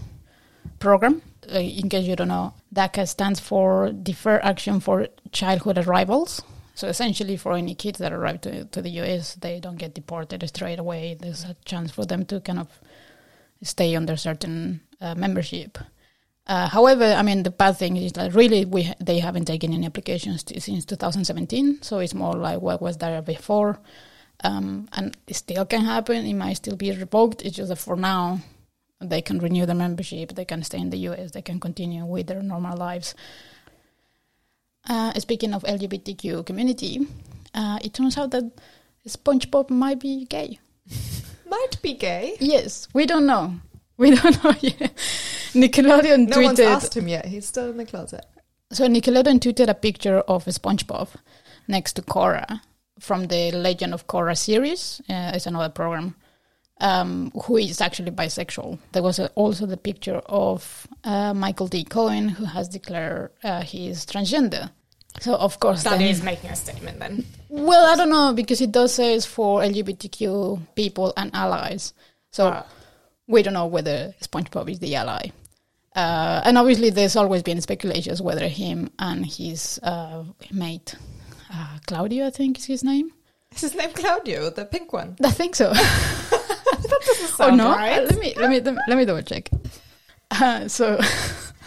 program. 0.79 1.23
Uh, 1.53 1.59
in 1.59 1.89
case 1.89 2.07
you 2.07 2.17
don't 2.17 2.29
know, 2.29 2.55
DACA 2.75 3.07
stands 3.07 3.41
for 3.41 3.93
Deferred 3.93 4.41
Action 4.43 4.81
for 4.81 5.09
Childhood 5.33 5.79
Arrivals. 5.79 6.41
So 6.75 6.89
essentially, 6.89 7.37
for 7.37 7.53
any 7.53 7.75
kids 7.75 7.99
that 7.99 8.13
arrive 8.13 8.41
to, 8.43 8.65
to 8.65 8.81
the 8.81 8.91
US, 9.03 9.35
they 9.35 9.61
don't 9.61 9.77
get 9.77 9.95
deported 9.95 10.49
straight 10.49 10.79
away. 10.79 11.17
There's 11.21 11.45
a 11.45 11.57
chance 11.65 11.91
for 11.91 12.07
them 12.07 12.25
to 12.27 12.41
kind 12.41 12.59
of 12.59 12.69
stay 13.63 13.95
under 13.95 14.17
certain 14.17 14.81
uh, 15.01 15.15
membership. 15.15 15.79
Uh, 16.47 16.69
however, 16.69 17.05
I 17.05 17.23
mean 17.23 17.45
the 17.45 17.51
bad 17.51 17.77
thing 17.79 17.97
is 17.97 18.13
that 18.13 18.35
really 18.35 18.65
we 18.65 18.83
ha- 18.83 18.95
they 18.99 19.21
haven't 19.21 19.45
taken 19.45 19.73
any 19.73 19.87
applications 19.87 20.43
t- 20.43 20.59
since 20.59 20.85
2017, 20.85 21.83
so 21.83 21.99
it's 22.01 22.15
more 22.15 22.35
like 22.35 22.61
what 22.61 22.83
was 22.83 22.97
there 22.99 23.23
before, 23.23 23.79
um, 24.43 24.89
and 24.95 25.17
it 25.29 25.35
still 25.37 25.65
can 25.65 25.83
happen. 25.85 26.27
It 26.27 26.35
might 26.35 26.55
still 26.55 26.77
be 26.77 26.91
revoked. 26.91 27.43
It's 27.43 27.57
just 27.57 27.69
that 27.69 27.77
for 27.77 27.95
now 27.97 28.41
they 29.01 29.23
can 29.23 29.39
renew 29.39 29.67
their 29.67 29.77
membership, 29.77 30.35
they 30.35 30.45
can 30.45 30.63
stay 30.65 30.79
in 30.79 30.91
the 30.91 30.99
US, 31.09 31.31
they 31.31 31.43
can 31.43 31.61
continue 31.61 32.05
with 32.05 32.27
their 32.27 32.43
normal 32.43 32.77
lives. 32.77 33.15
Uh, 34.89 35.13
speaking 35.21 35.55
of 35.55 35.63
LGBTQ 35.63 36.45
community, 36.45 37.07
uh, 37.55 37.79
it 37.85 37.95
turns 37.95 38.19
out 38.19 38.33
that 38.33 38.51
SpongeBob 39.07 39.71
might 39.71 40.01
be 40.01 40.25
gay. 40.25 40.59
might 41.49 41.81
be 41.83 41.95
gay. 41.95 42.37
Yes, 42.41 42.89
we 42.93 43.07
don't 43.07 43.27
know. 43.27 43.55
We 43.97 44.15
don't 44.17 44.43
know 44.45 44.55
yet. 44.61 44.93
Nickelodeon 45.63 46.29
No 46.29 46.41
one's 46.41 46.59
tweeted. 46.59 46.67
asked 46.67 46.97
him 46.97 47.09
yet. 47.09 47.25
He's 47.27 47.47
still 47.47 47.71
in 47.71 47.77
the 47.77 47.85
closet. 47.87 48.25
So 48.73 48.87
Nickelodeon 48.87 49.39
tweeted 49.41 49.69
a 49.69 49.75
picture 49.75 50.19
of 50.21 50.45
SpongeBob 50.47 51.09
next 51.69 51.93
to 51.95 52.03
Korra 52.03 52.61
from 52.99 53.27
the 53.27 53.53
Legend 53.53 53.93
of 53.95 54.07
Korra 54.07 54.37
series. 54.37 55.01
Uh, 55.09 55.33
it's 55.35 55.47
another 55.47 55.69
program. 55.69 56.15
Um, 56.81 57.31
who 57.45 57.59
is 57.59 57.81
actually 57.81 58.11
bisexual. 58.11 58.77
There 58.91 59.05
was 59.05 59.21
a, 59.21 59.29
also 59.37 59.67
the 59.67 59.77
picture 59.77 60.17
of 60.27 60.89
uh, 61.05 61.33
Michael 61.33 61.69
D. 61.69 61.85
Cohen, 61.85 62.29
who 62.29 62.45
has 62.45 62.69
declared 62.69 63.31
uh, 63.45 63.61
he 63.63 63.89
is 63.89 64.05
transgender. 64.05 64.69
So 65.21 65.37
of 65.37 65.61
course, 65.61 65.85
That 65.85 65.99
then- 65.99 66.09
is 66.09 66.25
making 66.25 66.51
a 66.51 66.57
statement 66.57 66.99
then. 66.99 67.25
well, 67.49 67.87
I 67.93 67.95
don't 67.97 68.11
know 68.11 68.33
because 68.33 68.61
it 68.61 68.73
does 68.73 68.95
say 68.95 69.15
it's 69.15 69.27
for 69.27 69.61
LGBTQ 69.61 70.75
people 70.75 71.13
and 71.17 71.31
allies. 71.35 71.93
So 72.33 72.49
Ah. 72.49 72.67
We 73.27 73.43
don't 73.43 73.55
know 73.55 73.67
whether 73.67 74.15
SpongeBob 74.21 74.71
is 74.71 74.79
the 74.79 74.95
ally. 74.95 75.31
Uh, 75.95 76.41
and 76.45 76.57
obviously, 76.57 76.91
there's 76.91 77.17
always 77.17 77.43
been 77.43 77.61
speculations 77.61 78.23
whether 78.23 78.49
him 78.49 78.91
and 78.99 79.27
his 79.27 79.79
uh, 79.83 80.25
mate, 80.51 80.95
uh, 81.53 81.79
Claudio, 81.87 82.27
I 82.27 82.31
think 82.31 82.59
is 82.59 82.65
his 82.65 82.83
name. 82.83 83.13
Is 83.55 83.61
his 83.61 83.75
name 83.75 83.91
Claudio, 83.91 84.49
the 84.51 84.65
pink 84.65 84.93
one? 84.93 85.17
I 85.23 85.31
think 85.31 85.55
so. 85.55 85.73
That 86.83 87.01
doesn't 87.07 87.41
oh 87.41 87.55
no! 87.55 87.71
right. 87.71 88.05
Let 88.05 88.19
me 88.19 88.35
let 88.37 88.51
me 88.51 88.61
let 88.61 88.97
me 88.97 89.05
double 89.05 89.23
check. 89.23 89.49
Uh, 90.31 90.67
so 90.69 90.99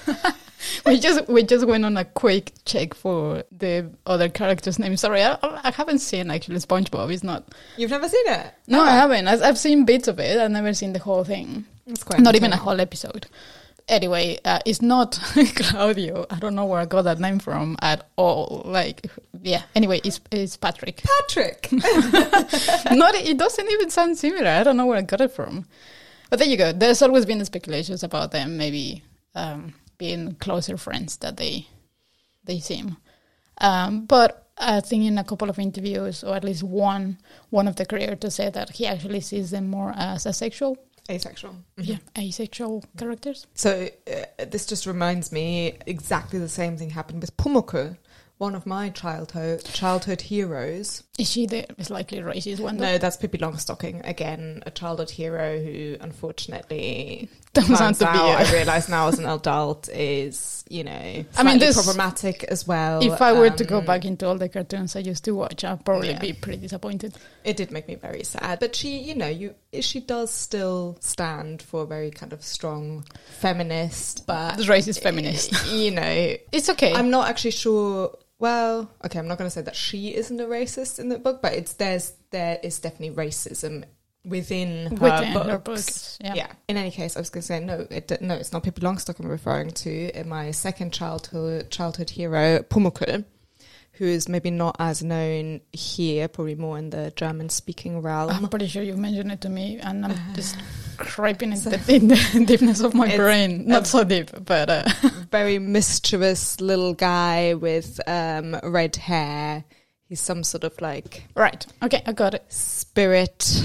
we 0.86 1.00
just 1.00 1.28
we 1.28 1.44
just 1.44 1.66
went 1.68 1.86
on 1.86 1.98
a 1.98 2.06
quick 2.06 2.54
check 2.66 2.94
for 2.94 3.44
the 3.52 3.90
other 4.06 4.30
character's 4.30 4.80
name. 4.80 4.98
Sorry, 4.98 5.22
I, 5.24 5.38
I 5.42 5.72
haven't 5.72 6.00
seen 6.00 6.32
actually 6.32 6.58
SpongeBob. 6.58 7.12
It's 7.12 7.24
not. 7.24 7.48
You've 7.78 7.92
never 7.92 8.10
seen 8.10 8.28
it? 8.28 8.54
No, 8.68 8.82
I 8.82 8.92
haven't. 8.92 9.28
I- 9.28 9.48
I've 9.48 9.58
seen 9.58 9.86
bits 9.86 10.08
of 10.08 10.20
it. 10.20 10.38
I've 10.38 10.52
never 10.52 10.74
seen 10.74 10.94
the 10.94 11.00
whole 11.00 11.24
thing. 11.24 11.66
It's 11.88 12.04
quite 12.04 12.20
Not 12.22 12.36
even 12.36 12.52
a 12.54 12.58
whole 12.58 12.80
episode. 12.82 13.28
Anyway, 13.88 14.40
uh, 14.44 14.60
it's 14.66 14.82
not 14.82 15.12
Claudio. 15.56 16.26
I 16.32 16.40
don't 16.40 16.56
know 16.56 16.66
where 16.66 16.80
I 16.80 16.86
got 16.86 17.04
that 17.04 17.20
name 17.20 17.38
from 17.38 17.78
at 17.82 18.10
all. 18.16 18.64
Like, 18.66 19.12
yeah. 19.44 19.62
Anyway, 19.76 20.02
it's 20.04 20.20
it's 20.32 20.58
Patrick. 20.58 21.04
Patrick. 21.04 21.70
not 21.72 23.14
it 23.14 23.38
doesn't 23.38 23.70
even 23.72 23.92
sound 23.92 24.18
similar. 24.18 24.50
I 24.50 24.64
don't 24.64 24.78
know 24.78 24.88
where 24.88 24.98
I 24.98 25.02
got 25.02 25.22
it 25.22 25.32
from. 25.32 25.66
But 26.32 26.40
there 26.40 26.48
you 26.48 26.58
go. 26.58 26.72
There's 26.72 27.04
always 27.04 27.28
been 27.28 27.46
speculations 27.46 28.02
about 28.04 28.32
them 28.32 28.58
maybe 28.58 29.04
um, 29.36 29.76
being 29.98 30.36
closer 30.36 30.78
friends 30.78 31.18
that 31.18 31.38
they 31.38 31.68
they 32.44 32.60
seem. 32.60 32.98
Um, 33.60 34.06
but 34.06 34.48
I 34.58 34.82
think 34.82 35.04
in 35.06 35.18
a 35.18 35.24
couple 35.24 35.50
of 35.50 35.60
interviews, 35.60 36.24
or 36.24 36.36
at 36.36 36.44
least 36.44 36.64
one, 36.64 37.18
one 37.50 37.68
of 37.68 37.76
the 37.76 37.86
creators 37.86 38.36
said 38.36 38.54
that 38.54 38.70
he 38.72 38.86
actually 38.86 39.22
sees 39.22 39.52
them 39.52 39.70
more 39.70 39.94
as 39.96 40.26
asexual, 40.26 40.78
Asexual. 41.10 41.56
Mhm. 41.78 41.88
yeah, 41.88 41.98
asexual 42.18 42.84
characters. 42.98 43.46
So 43.54 43.90
uh, 44.12 44.46
this 44.50 44.66
just 44.66 44.86
reminds 44.86 45.32
me 45.32 45.78
exactly 45.86 46.40
the 46.40 46.50
same 46.50 46.78
thing 46.78 46.90
happened 46.92 47.22
with 47.22 47.36
Pumuckl, 47.38 47.98
one 48.38 48.56
of 48.56 48.66
my 48.66 48.90
childhood 48.90 49.64
childhood 49.66 50.22
heroes. 50.22 51.04
Is 51.18 51.30
she 51.32 51.46
the 51.46 51.66
most 51.78 51.88
slightly 51.88 52.20
racist 52.20 52.60
one? 52.60 52.76
No, 52.76 52.98
that's 52.98 53.16
Pippi 53.16 53.38
Longstocking 53.38 54.06
again, 54.08 54.62
a 54.66 54.72
childhood 54.72 55.10
hero 55.10 55.58
who 55.64 55.96
unfortunately 56.02 57.30
Turns 57.54 57.70
out 57.72 57.78
turns 57.80 58.00
to 58.00 58.06
be 58.06 58.10
out, 58.20 58.52
realise 58.52 58.90
now 58.90 59.08
as 59.08 59.18
an 59.18 59.26
adult 59.26 59.88
is 59.90 60.66
you 60.70 60.84
know 60.84 60.92
I 60.92 61.26
I 61.38 61.44
mean, 61.44 61.60
this- 61.60 61.76
problematic 61.76 62.44
as 62.46 62.68
well. 62.68 63.02
If 63.02 63.22
I 63.22 63.32
were 63.32 63.50
to 63.50 63.64
go 63.64 63.78
Um, 63.78 63.86
back 63.86 64.04
into 64.04 64.28
all 64.28 64.38
the 64.38 64.50
cartoons 64.50 64.96
I 64.98 65.00
used 65.00 65.24
to 65.26 65.32
watch, 65.32 65.64
I'd 65.64 65.86
probably 65.86 66.10
Yeah. 66.10 66.20
be 66.20 66.34
pretty 66.34 66.60
disappointed. 66.60 67.14
it 67.46 67.56
did 67.56 67.72
make 67.72 67.88
me 67.88 67.96
very 67.96 68.24
sad. 68.26 68.60
But 68.60 68.76
she, 68.76 68.98
you 68.98 69.16
know, 69.16 69.28
you 69.30 69.56
she 69.80 70.02
does 70.02 70.32
still 70.32 70.98
stand 71.00 71.62
for 71.62 71.84
a 71.84 71.86
very 71.86 72.12
kind 72.12 72.34
of 72.34 72.44
strong 72.44 73.06
feminist, 73.40 74.26
but 74.28 74.58
the 74.58 74.64
Racist 74.64 75.00
feminist. 75.02 75.54
You 75.72 75.92
know, 75.92 76.36
It's 76.52 76.70
okay. 76.70 76.94
I'm 76.94 77.10
not 77.10 77.30
actually 77.30 77.52
sure. 77.52 78.18
Well, 78.46 78.92
okay, 79.04 79.18
I'm 79.18 79.28
not 79.28 79.40
going 79.40 79.48
to 79.48 79.52
say 79.52 79.64
that 79.64 79.76
she 79.76 80.14
isn't 80.14 80.40
a 80.40 80.46
racist 80.46 81.00
in 81.00 81.10
the 81.10 81.18
book, 81.18 81.42
but 81.42 81.54
it's 81.54 81.74
there's 81.74 82.14
there 82.30 82.60
is 82.62 82.78
definitely 82.78 83.16
racism 83.16 83.86
within 84.24 84.96
her 84.98 84.98
books. 84.98 85.48
her 85.48 85.58
books, 85.58 86.18
yeah. 86.22 86.52
In 86.68 86.78
any 86.78 86.92
case, 86.92 87.18
I 87.18 87.22
was 87.22 87.32
going 87.32 87.42
to 87.42 87.48
say 87.48 87.60
no. 87.60 87.88
It, 87.90 88.22
no, 88.22 88.36
it's 88.36 88.54
not 88.54 88.62
Pippi 88.62 88.82
Longstock 88.82 89.20
I'm 89.20 89.32
referring 89.32 89.72
to. 89.72 90.24
My 90.28 90.52
second 90.52 90.94
childhood 90.94 91.72
childhood 91.72 92.12
hero, 92.12 92.60
Pumuckl, 92.60 93.26
who 93.98 94.06
is 94.06 94.28
maybe 94.28 94.52
not 94.52 94.76
as 94.80 95.04
known 95.04 95.62
here, 95.72 96.28
probably 96.28 96.56
more 96.56 96.78
in 96.78 96.90
the 96.90 97.14
German 97.16 97.50
speaking 97.50 98.02
realm. 98.02 98.30
I'm 98.30 98.50
pretty 98.50 98.68
sure 98.68 98.84
you 98.84 98.96
mentioned 98.98 99.32
it 99.32 99.42
to 99.42 99.50
me, 99.50 99.80
and 99.80 100.06
I'm 100.06 100.18
just 100.34 100.58
scraping 100.96 101.54
it 101.54 101.66
in 101.90 102.10
the 102.10 102.44
deepness 102.46 102.82
of 102.82 102.94
my 102.94 103.16
brain. 103.16 103.68
Not 103.68 103.88
so 103.88 104.04
deep, 104.04 104.32
but 104.46 104.70
uh, 104.70 104.84
Very 105.32 105.60
mischievous 105.60 106.60
little 106.60 106.94
guy 106.94 107.54
with 107.54 108.00
um, 108.08 108.60
red 108.64 108.96
hair. 108.98 109.64
He's 110.08 110.22
some 110.22 110.44
sort 110.44 110.64
of 110.64 110.80
like 110.82 111.24
right. 111.36 111.66
Okay, 111.82 112.02
I 112.06 112.12
got 112.12 112.34
it. 112.34 112.46
spirit 112.52 113.64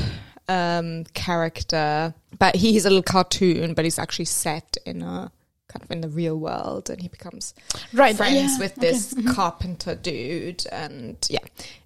um, 0.49 1.05
character, 1.13 2.15
but 2.39 2.57
he's 2.57 2.87
a 2.87 2.89
little 2.89 3.03
cartoon, 3.03 3.75
but 3.75 3.85
he's 3.85 3.99
actually 3.99 4.25
set 4.27 4.77
in 4.87 5.03
a 5.03 5.31
kind 5.71 5.83
of 5.83 5.91
in 5.91 6.01
the 6.01 6.09
real 6.09 6.37
world, 6.37 6.91
and 6.91 7.01
he 7.01 7.09
becomes 7.09 7.55
Right, 7.93 8.17
friends 8.17 8.53
yeah, 8.53 8.59
with 8.59 8.73
okay. 8.79 8.91
this 8.91 9.15
carpenter 9.35 9.95
dude, 9.95 10.67
and 10.71 11.17
yeah. 11.31 11.41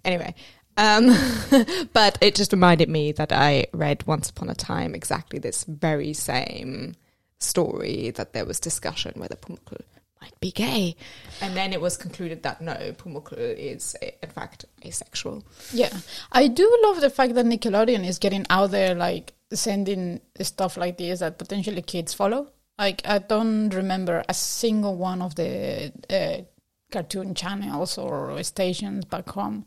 Anyway. 0.04 0.34
Um, 0.76 1.16
but 1.92 2.18
it 2.20 2.34
just 2.34 2.52
reminded 2.52 2.88
me 2.88 3.12
that 3.12 3.30
I 3.30 3.66
read 3.72 4.04
Once 4.08 4.28
Upon 4.30 4.50
a 4.50 4.56
Time 4.56 4.94
exactly 4.96 5.38
this 5.38 5.62
very 5.62 6.12
same 6.12 6.96
story 7.38 8.10
that 8.10 8.32
there 8.32 8.44
was 8.44 8.58
discussion 8.58 9.12
whether 9.16 9.36
Pumuckl 9.36 9.82
might 10.20 10.40
be 10.40 10.50
gay, 10.50 10.96
and 11.40 11.54
then 11.54 11.72
it 11.72 11.80
was 11.80 11.96
concluded 11.96 12.42
that 12.42 12.60
no, 12.60 12.74
Pumuckl 12.98 13.36
is 13.56 13.94
in 14.22 14.30
fact 14.30 14.64
asexual. 14.84 15.44
Yeah, 15.72 15.96
I 16.32 16.48
do 16.48 16.80
love 16.82 17.00
the 17.00 17.10
fact 17.10 17.34
that 17.34 17.46
Nickelodeon 17.46 18.04
is 18.04 18.18
getting 18.18 18.46
out 18.50 18.70
there, 18.70 18.94
like 18.94 19.34
sending 19.52 20.20
stuff 20.40 20.76
like 20.76 20.98
this 20.98 21.20
that 21.20 21.38
potentially 21.38 21.82
kids 21.82 22.14
follow. 22.14 22.48
Like 22.78 23.02
I 23.04 23.18
don't 23.18 23.70
remember 23.70 24.24
a 24.28 24.34
single 24.34 24.96
one 24.96 25.22
of 25.22 25.34
the 25.36 25.92
uh, 26.10 26.42
cartoon 26.90 27.34
channels 27.34 27.98
or 27.98 28.42
stations 28.42 29.04
back 29.04 29.28
home 29.30 29.64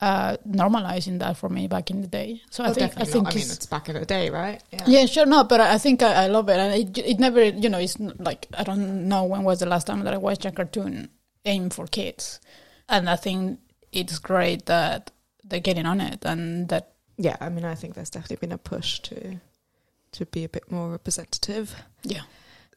uh, 0.00 0.36
normalizing 0.48 1.20
that 1.20 1.36
for 1.36 1.48
me 1.48 1.68
back 1.68 1.88
in 1.90 2.00
the 2.00 2.08
day. 2.08 2.42
So 2.50 2.64
I 2.64 2.70
Oh, 2.70 2.74
think 2.74 2.94
I 2.96 3.04
think. 3.04 3.28
I 3.28 3.34
mean, 3.34 3.42
it's- 3.44 3.66
back 3.66 3.88
in 3.88 3.94
the 3.94 4.04
day, 4.04 4.30
right? 4.30 4.60
yeah, 4.72 4.84
yeah 4.88 5.06
sure, 5.06 5.26
no, 5.26 5.44
but 5.44 5.60
I 5.60 5.74
I 5.74 5.78
think 5.78 6.02
I, 6.02 6.24
I 6.24 6.26
love 6.26 6.48
it, 6.48 6.58
and 6.58 6.74
it, 6.74 6.98
it 6.98 7.18
never, 7.20 7.44
you 7.44 7.68
know, 7.68 7.78
it's 7.78 7.96
like 8.18 8.48
I 8.54 8.64
don't 8.64 9.06
know 9.08 9.22
when 9.24 9.44
was 9.44 9.60
the 9.60 9.66
last 9.66 9.86
time 9.86 10.02
that 10.04 10.12
I 10.14 10.18
watched 10.18 10.44
a 10.44 10.50
cartoon 10.50 11.10
aimed 11.44 11.72
for 11.74 11.86
kids, 11.86 12.40
and 12.88 13.08
I 13.08 13.14
think 13.16 13.60
it's 13.92 14.18
great 14.18 14.66
that 14.66 15.12
they're 15.44 15.60
getting 15.60 15.86
on 15.86 16.00
it, 16.00 16.24
and 16.24 16.68
that 16.70 16.94
Yeah, 17.16 17.36
I 17.40 17.48
mean, 17.50 17.64
I 17.64 17.76
think 17.76 17.94
there's 17.94 18.10
definitely 18.10 18.38
been 18.48 18.52
a 18.52 18.58
push 18.58 18.98
to 19.00 19.40
to 20.12 20.26
be 20.26 20.42
a 20.44 20.48
bit 20.48 20.70
more 20.72 20.90
representative. 20.90 21.76
Yeah, 22.04 22.22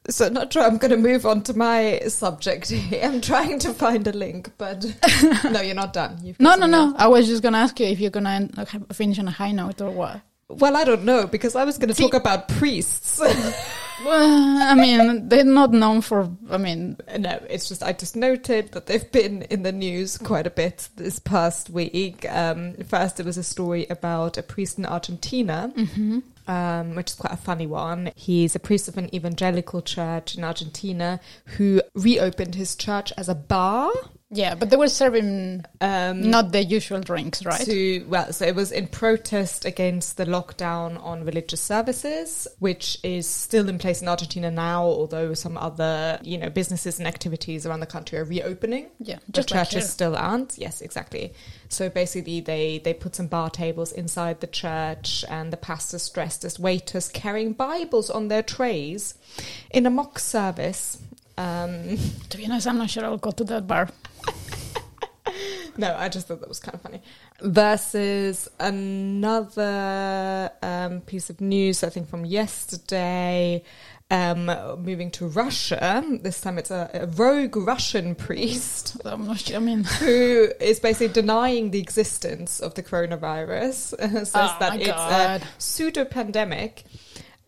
So, 0.08 0.28
not 0.28 0.52
sure. 0.52 0.62
I'm 0.62 0.78
going 0.78 0.90
to 0.92 0.96
move 0.96 1.26
on 1.26 1.42
to 1.44 1.54
my 1.56 2.00
subject 2.08 2.70
here. 2.70 3.02
I'm 3.04 3.20
trying 3.20 3.58
to 3.60 3.74
find 3.74 4.06
a 4.06 4.12
link, 4.12 4.52
but 4.58 4.84
no, 5.50 5.60
you're 5.60 5.74
not 5.74 5.92
done. 5.92 6.18
You've 6.22 6.38
no, 6.40 6.54
no, 6.54 6.66
no. 6.66 6.94
I 6.96 7.08
was 7.08 7.26
just 7.26 7.42
gonna 7.42 7.58
ask 7.58 7.78
you 7.80 7.86
if 7.86 7.98
you're 8.00 8.10
like, 8.10 8.68
have- 8.68 8.86
finish 8.92 9.18
on 9.18 9.28
a 9.28 9.32
high 9.32 9.52
note 9.52 9.80
or 9.80 9.90
what. 9.90 10.20
Well, 10.48 10.76
I 10.76 10.84
don't 10.84 11.04
know 11.04 11.26
because 11.26 11.56
I 11.56 11.64
was 11.64 11.76
going 11.76 11.92
to 11.92 12.00
talk 12.00 12.14
about 12.14 12.48
priests. 12.48 13.20
Well, 14.04 14.62
I 14.62 14.74
mean, 14.74 15.30
they're 15.30 15.42
not 15.42 15.72
known 15.72 16.02
for. 16.02 16.30
I 16.50 16.58
mean, 16.58 16.98
no, 17.18 17.42
it's 17.48 17.66
just 17.66 17.82
I 17.82 17.94
just 17.94 18.14
noted 18.14 18.72
that 18.72 18.84
they've 18.84 19.10
been 19.10 19.42
in 19.42 19.62
the 19.62 19.72
news 19.72 20.18
quite 20.18 20.46
a 20.46 20.50
bit 20.50 20.90
this 20.96 21.18
past 21.18 21.70
week. 21.70 22.26
Um, 22.30 22.74
first, 22.84 23.18
it 23.20 23.24
was 23.24 23.38
a 23.38 23.42
story 23.42 23.86
about 23.88 24.36
a 24.36 24.42
priest 24.42 24.76
in 24.76 24.84
Argentina. 24.84 25.72
Um, 26.46 26.94
which 26.94 27.10
is 27.10 27.16
quite 27.16 27.32
a 27.32 27.36
funny 27.36 27.66
one. 27.66 28.12
He's 28.14 28.54
a 28.54 28.60
priest 28.60 28.88
of 28.88 28.96
an 28.96 29.14
evangelical 29.14 29.82
church 29.82 30.36
in 30.36 30.44
Argentina 30.44 31.20
who 31.56 31.82
reopened 31.94 32.54
his 32.54 32.74
church 32.76 33.12
as 33.16 33.28
a 33.28 33.34
bar. 33.34 33.92
Yeah, 34.30 34.56
but 34.56 34.70
they 34.70 34.76
were 34.76 34.88
serving 34.88 35.64
Um, 35.80 36.30
not 36.30 36.50
the 36.50 36.64
usual 36.64 37.00
drinks, 37.00 37.44
right? 37.44 37.60
To 37.64 38.04
well, 38.08 38.32
so 38.32 38.44
it 38.44 38.56
was 38.56 38.72
in 38.72 38.88
protest 38.88 39.64
against 39.64 40.16
the 40.16 40.24
lockdown 40.26 41.00
on 41.02 41.24
religious 41.24 41.60
services, 41.60 42.48
which 42.58 42.98
is 43.04 43.28
still 43.28 43.68
in 43.68 43.78
place 43.78 44.02
in 44.02 44.08
Argentina 44.08 44.50
now. 44.50 44.84
Although 44.84 45.34
some 45.34 45.56
other, 45.56 46.18
you 46.22 46.38
know, 46.38 46.50
businesses 46.50 46.98
and 46.98 47.06
activities 47.06 47.66
around 47.66 47.80
the 47.80 47.86
country 47.86 48.18
are 48.18 48.24
reopening. 48.24 48.88
yeah, 48.98 49.18
The 49.26 49.32
just 49.32 49.50
like 49.52 49.60
churches 49.60 49.84
here. 49.84 49.90
still 49.90 50.16
aren't. 50.16 50.58
Yes, 50.58 50.80
exactly. 50.80 51.32
So 51.68 51.88
basically, 51.88 52.40
they 52.40 52.78
they 52.78 52.94
put 52.94 53.14
some 53.14 53.28
bar 53.28 53.50
tables 53.50 53.92
inside 53.92 54.40
the 54.40 54.48
church, 54.48 55.24
and 55.28 55.52
the 55.52 55.56
pastors 55.56 56.08
dressed 56.08 56.44
as 56.44 56.58
waiters 56.58 57.08
carrying 57.08 57.52
Bibles 57.52 58.10
on 58.10 58.26
their 58.28 58.42
trays 58.42 59.14
in 59.70 59.86
a 59.86 59.90
mock 59.90 60.18
service. 60.18 60.98
Um, 61.38 61.98
To 62.30 62.38
be 62.38 62.46
honest, 62.46 62.66
I'm 62.66 62.78
not 62.78 62.88
sure 62.90 63.04
I'll 63.04 63.18
go 63.18 63.30
to 63.30 63.44
that 63.44 63.66
bar. 63.68 63.88
no, 65.76 65.94
I 65.96 66.08
just 66.08 66.28
thought 66.28 66.40
that 66.40 66.48
was 66.48 66.60
kind 66.60 66.74
of 66.74 66.82
funny. 66.82 67.02
Versus 67.40 68.48
another 68.58 70.50
um, 70.62 71.00
piece 71.02 71.30
of 71.30 71.40
news, 71.40 71.82
I 71.84 71.90
think 71.90 72.08
from 72.08 72.24
yesterday, 72.24 73.62
um, 74.10 74.46
moving 74.82 75.10
to 75.12 75.26
Russia. 75.26 76.04
This 76.22 76.40
time 76.40 76.58
it's 76.58 76.70
a, 76.70 76.90
a 76.94 77.06
rogue 77.06 77.56
Russian 77.56 78.14
priest. 78.14 78.96
I'm 79.04 79.26
not 79.26 79.40
sure. 79.40 79.56
I 79.56 79.58
mean, 79.58 79.84
who 79.84 80.48
is 80.60 80.80
basically 80.80 81.12
denying 81.12 81.70
the 81.70 81.80
existence 81.80 82.60
of 82.60 82.74
the 82.74 82.82
coronavirus, 82.82 83.98
says 84.26 84.32
Oh 84.34 84.56
that 84.60 84.80
it's 84.80 84.88
God. 84.88 85.42
a 85.42 85.46
pseudo 85.58 86.04
pandemic, 86.04 86.84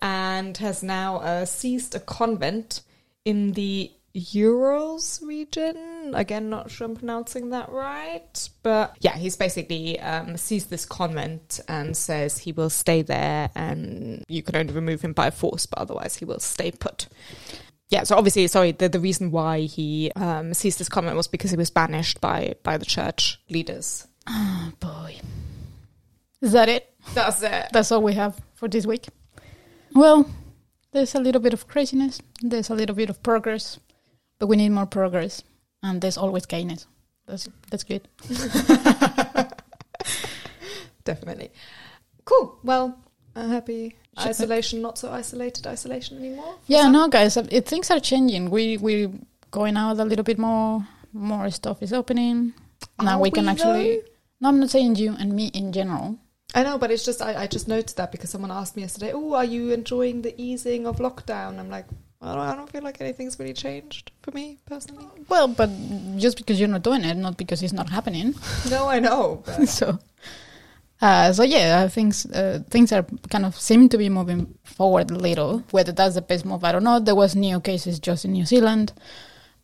and 0.03 0.57
has 0.59 0.83
now 0.83 1.17
uh, 1.17 1.45
seized 1.45 1.95
a 1.95 2.01
convent 2.01 2.83
in 3.25 3.53
the 3.53 3.93
Urals 4.15 5.23
region. 5.23 5.77
Again, 6.15 6.51
not 6.51 6.71
sure 6.71 6.87
I'm 6.87 6.97
pronouncing 6.97 7.51
that 7.51 7.69
right, 7.69 8.49
but 8.63 8.97
yeah, 9.01 9.17
he's 9.17 9.37
basically 9.37 9.99
um, 10.01 10.37
seized 10.37 10.71
this 10.71 10.85
convent 10.85 11.61
and 11.69 11.97
says 11.97 12.39
he 12.39 12.53
will 12.53 12.71
stay 12.71 13.03
there, 13.03 13.51
and 13.55 14.25
you 14.29 14.43
can 14.43 14.57
only 14.57 14.73
remove 14.73 15.03
him 15.03 15.13
by 15.13 15.31
force, 15.31 15.67
but 15.67 15.79
otherwise 15.79 16.17
he 16.17 16.25
will 16.25 16.41
stay 16.41 16.71
put. 16.71 17.09
Yeah, 17.91 18.03
so 18.03 18.17
obviously, 18.17 18.47
sorry, 18.49 18.73
the, 18.73 18.89
the 18.89 19.01
reason 19.01 19.31
why 19.31 19.61
he 19.61 20.13
um, 20.15 20.53
seized 20.53 20.79
this 20.79 20.89
convent 20.89 21.17
was 21.17 21.27
because 21.27 21.51
he 21.51 21.57
was 21.57 21.71
banished 21.71 22.21
by, 22.21 22.55
by 22.63 22.77
the 22.77 22.85
church 22.85 23.41
leaders. 23.49 24.07
oh 24.29 24.73
boy, 24.79 25.17
is 26.41 26.53
that 26.53 26.69
it? 26.69 26.93
That's 27.15 27.43
it. 27.43 27.69
That's 27.73 27.91
all 27.91 28.03
we 28.03 28.15
have 28.15 28.39
for 28.55 28.69
this 28.69 28.87
week. 28.87 29.09
Well, 29.95 30.31
there's 30.93 31.15
a 31.15 31.21
little 31.21 31.41
bit 31.41 31.53
of 31.53 31.67
craziness. 31.67 32.21
There's 32.43 32.71
a 32.71 32.75
little 32.75 32.95
bit 32.95 33.11
of 33.11 33.23
progress, 33.23 33.79
but 34.39 34.47
we 34.47 34.57
need 34.57 34.71
more 34.71 34.87
progress, 34.87 35.43
and 35.83 36.01
there's 36.01 36.19
always 36.19 36.47
gayness. 36.47 36.87
That's 37.27 37.49
that's 37.71 37.85
good. 37.85 38.09
Definitely. 41.05 41.51
Cool. 42.25 42.59
Well, 42.63 42.99
a 43.35 43.47
happy 43.49 43.97
isolation, 44.19 44.83
not 44.83 44.99
so 44.99 45.11
isolated 45.11 45.67
isolation 45.67 46.19
anymore. 46.19 46.57
Yeah, 46.67 46.83
some. 46.83 46.93
no, 46.93 47.09
guys, 47.09 47.37
uh, 47.37 47.47
it, 47.51 47.67
things 47.67 47.91
are 47.91 48.01
changing. 48.01 48.51
We 48.51 48.77
we 48.77 49.11
going 49.51 49.77
out 49.77 49.99
a 49.99 50.05
little 50.05 50.25
bit 50.25 50.39
more. 50.39 50.87
More 51.13 51.51
stuff 51.51 51.83
is 51.83 51.93
opening. 51.93 52.53
Now 53.01 53.17
Are 53.17 53.21
we 53.21 53.31
can 53.31 53.49
actually. 53.49 53.97
though? 53.97 54.03
No, 54.41 54.49
I'm 54.51 54.61
not 54.61 54.71
saying 54.71 54.97
you 54.97 55.17
and 55.19 55.33
me 55.33 55.47
in 55.49 55.73
general. 55.73 56.19
I 56.55 56.63
know, 56.63 56.79
but 56.79 56.91
it's 56.91 57.05
just 57.05 57.21
I, 57.23 57.43
I 57.43 57.47
just 57.47 57.69
noted 57.69 57.97
that 57.97 58.13
because 58.13 58.31
someone 58.31 58.51
asked 58.51 58.77
me 58.77 58.83
yesterday, 58.83 59.13
"Oh, 59.15 59.35
are 59.35 59.45
you 59.45 59.71
enjoying 59.73 60.23
the 60.23 60.35
easing 60.41 60.87
of 60.87 60.99
lockdown?" 60.99 61.59
I'm 61.59 61.71
like, 61.71 61.87
I 62.21 62.35
don't, 62.35 62.49
I 62.49 62.57
don't 62.57 62.71
feel 62.71 62.83
like 62.83 63.01
anything's 63.01 63.39
really 63.39 63.53
changed 63.53 64.11
for 64.23 64.33
me 64.33 64.59
personally. 64.67 65.07
Well, 65.29 65.47
but 65.47 65.71
just 66.17 66.37
because 66.37 66.59
you're 66.59 66.69
not 66.69 66.83
doing 66.83 67.05
it, 67.05 67.17
not 67.17 67.37
because 67.37 67.63
it's 67.63 67.73
not 67.73 67.91
happening. 67.91 68.35
No, 68.71 68.89
I 68.89 68.99
know. 68.99 69.43
But 69.47 69.69
so, 69.79 69.99
uh, 71.01 71.33
so 71.33 71.45
yeah, 71.45 71.83
uh, 71.85 71.89
things 71.89 72.27
uh, 72.27 72.61
things 72.71 72.93
are 72.93 73.07
kind 73.31 73.47
of 73.47 73.59
seem 73.59 73.89
to 73.91 73.99
be 73.99 74.09
moving 74.09 74.55
forward 74.65 75.11
a 75.11 75.15
little. 75.15 75.63
Whether 75.71 75.93
that's 75.93 76.17
the 76.17 76.23
best 76.23 76.45
move, 76.45 76.65
I 76.65 76.73
don't 76.73 76.85
know. 76.85 76.99
There 76.99 77.15
was 77.15 77.37
new 77.37 77.61
cases 77.61 78.01
just 78.01 78.25
in 78.25 78.33
New 78.33 78.47
Zealand 78.47 78.93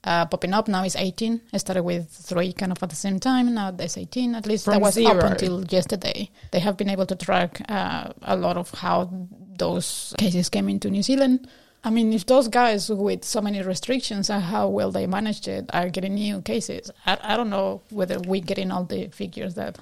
uh, 0.05 0.27
popping 0.27 0.53
up. 0.53 0.69
Now 0.69 0.85
it's 0.85 0.97
18. 0.97 1.41
It 1.53 1.59
started 1.59 1.83
with 1.83 2.09
three 2.09 2.53
kind 2.53 2.73
of 2.73 2.83
at 2.83 2.91
the 2.91 2.97
same 2.97 3.19
time. 3.19 3.55
Now 3.55 3.71
there's 3.71 3.97
18. 3.97 4.35
At 4.35 4.47
least 4.47 4.67
that 4.67 4.81
was 4.81 4.95
zero. 4.95 5.19
up 5.19 5.25
until 5.25 5.65
yesterday. 5.65 6.31
They 6.53 6.61
have 6.61 6.77
been 6.77 6.91
able 6.91 7.07
to 7.07 7.17
track 7.17 7.63
uh, 7.69 8.13
a 8.23 8.37
lot 8.37 8.57
of 8.57 8.71
how 8.71 9.11
those 9.59 10.15
cases 10.19 10.49
came 10.49 10.69
into 10.69 10.91
New 10.91 11.03
Zealand. 11.03 11.49
I 11.87 11.91
mean, 11.91 12.13
if 12.15 12.25
those 12.25 12.49
guys 12.49 12.89
with 12.89 13.25
so 13.25 13.43
many 13.43 13.61
restrictions 13.63 14.31
and 14.31 14.43
how 14.43 14.69
well 14.69 14.91
they 14.91 15.07
managed 15.07 15.47
it 15.49 15.69
are 15.75 15.91
getting 15.91 16.15
new 16.15 16.41
cases, 16.41 16.91
I, 17.05 17.19
I 17.23 17.37
don't 17.37 17.51
know 17.51 17.83
whether 17.91 18.19
we're 18.21 18.41
getting 18.41 18.71
all 18.71 18.85
the 18.85 19.09
figures 19.09 19.55
that 19.55 19.79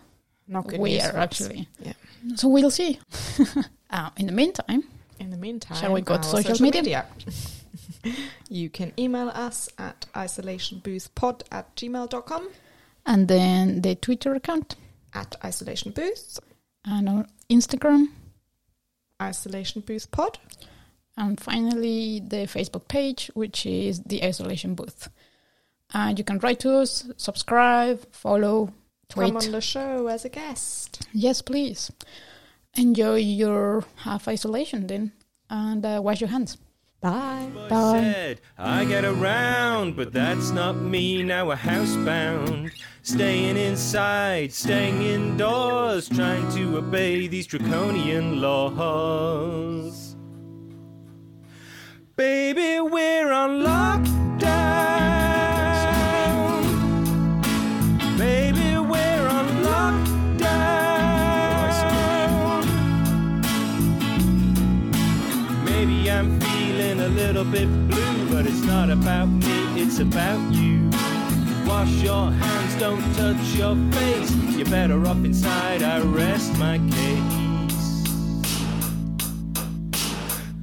not 0.48 0.66
we 0.76 1.00
are 1.00 1.16
actually. 1.16 1.68
Yeah. 1.78 1.92
So 2.34 2.48
we'll 2.48 2.72
see. 2.72 2.98
uh, 3.90 4.10
in 4.16 4.26
the 4.26 4.32
meantime, 4.32 4.82
In 5.20 5.30
the 5.30 5.36
meantime, 5.36 5.78
Shall 5.78 5.92
we 5.92 6.00
go 6.00 6.16
to 6.18 6.28
our 6.28 6.42
social 6.42 6.60
media? 6.60 7.06
you 8.48 8.68
can 8.68 8.92
email 8.98 9.28
us 9.28 9.68
at 9.78 10.06
isolationboothpod 10.14 11.42
at 11.52 11.74
gmail.com, 11.76 12.48
and 13.06 13.28
then 13.28 13.82
the 13.82 13.94
Twitter 13.94 14.34
account 14.34 14.74
at 15.14 15.36
isolationbooth. 15.42 16.40
and 16.84 17.08
on 17.08 17.28
Instagram. 17.48 18.08
Isolation 19.20 19.82
Booth 19.82 20.10
Pod. 20.10 20.38
And 21.16 21.38
finally, 21.38 22.20
the 22.20 22.46
Facebook 22.46 22.88
page, 22.88 23.31
which 23.35 23.66
is 23.66 24.03
the 24.03 24.25
Isolation 24.25 24.75
Booth. 24.75 25.09
And 25.92 26.18
you 26.18 26.25
can 26.25 26.38
write 26.38 26.61
to 26.61 26.77
us, 26.77 27.11
subscribe, 27.16 28.07
follow, 28.12 28.72
tweet. 29.09 29.29
Come 29.29 29.37
on 29.37 29.53
the 29.53 29.61
show 29.61 30.07
as 30.07 30.25
a 30.25 30.31
guest. 30.31 31.07
Yes, 31.12 31.42
please. 31.42 31.90
Enjoy 32.75 33.16
your 33.16 33.85
half 33.96 34.27
isolation 34.27 34.87
then, 34.87 35.12
and 35.51 35.85
uh, 35.85 36.01
wash 36.03 36.22
your 36.22 36.31
hands. 36.31 36.57
Bye. 37.03 37.51
Bye. 37.68 38.01
said, 38.01 38.40
I 38.57 38.85
get 38.87 39.05
around, 39.05 39.96
but 39.96 40.12
that's 40.12 40.51
not 40.51 40.77
me 40.77 41.22
now. 41.22 41.48
We're 41.48 41.57
housebound, 41.57 42.70
staying 43.03 43.57
inside, 43.57 44.53
staying 44.53 45.03
indoors, 45.03 46.09
trying 46.09 46.51
to 46.53 46.79
obey 46.79 47.27
these 47.27 47.48
draconian 47.48 48.40
laws. 48.40 50.12
Baby, 52.14 52.79
we're 52.79 53.33
on 53.33 53.62
lockdown. 53.62 54.42
Baby, 58.18 58.77
we're 58.77 59.29
on 59.29 59.46
lockdown. 59.64 60.05
Maybe 65.64 66.11
I'm 66.11 66.38
feeling 66.38 67.01
a 67.01 67.09
little 67.09 67.44
bit 67.44 67.68
blue, 67.88 68.29
but 68.31 68.44
it's 68.46 68.62
not 68.62 68.90
about 68.90 69.29
me, 69.29 69.81
it's 69.81 69.98
about 69.98 70.53
you. 70.53 70.90
Wash 71.66 71.92
your 72.03 72.31
hands, 72.31 72.75
don't 72.79 73.01
touch 73.14 73.55
your 73.57 73.75
face. 73.92 74.35
You're 74.55 74.66
better 74.66 75.07
off 75.07 75.25
inside, 75.25 75.83
I 75.83 76.01
rest 76.01 76.59
my 76.59 76.77
case. 76.77 77.41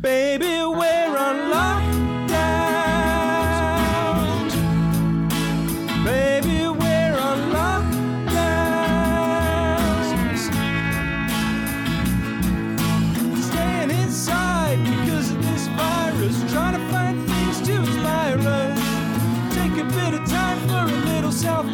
Baby, 0.01 0.63
we're 0.63 1.17
on 1.17 1.51
lockdown. 1.51 2.39
Baby, 6.05 6.69
we're 6.69 7.17
on 7.17 7.51
lockdown. 7.51 7.89
Staying 13.43 13.91
inside 13.91 14.81
because 14.85 15.31
of 15.31 15.43
this 15.43 15.67
virus. 15.67 16.49
Trying 16.49 16.75
to 16.79 16.87
find 16.89 17.27
things 17.27 17.59
to 17.67 17.73
inspire 17.75 18.39
us. 18.39 18.79
Take 19.53 19.73
a 19.73 19.83
bit 19.83 20.13
of 20.13 20.25
time 20.29 20.59
for 20.69 20.83
a 20.93 20.97
little 21.11 21.33
self 21.33 21.65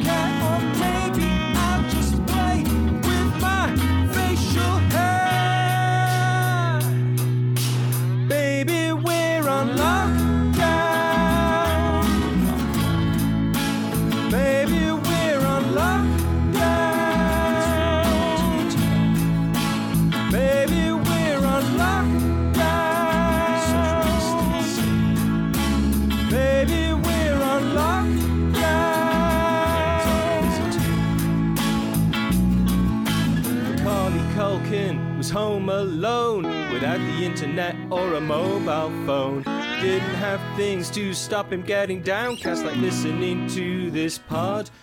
things 40.85 40.95
to 40.95 41.13
stop 41.13 41.51
him 41.51 41.61
getting 41.61 42.01
downcast 42.01 42.63
like 42.65 42.75
listening 42.77 43.47
to 43.47 43.89
this 43.91 44.19
podcast. 44.19 44.73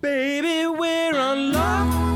Baby, 0.00 0.66
we're 0.66 1.18
on 1.18 1.52
lockdown. 1.52 2.07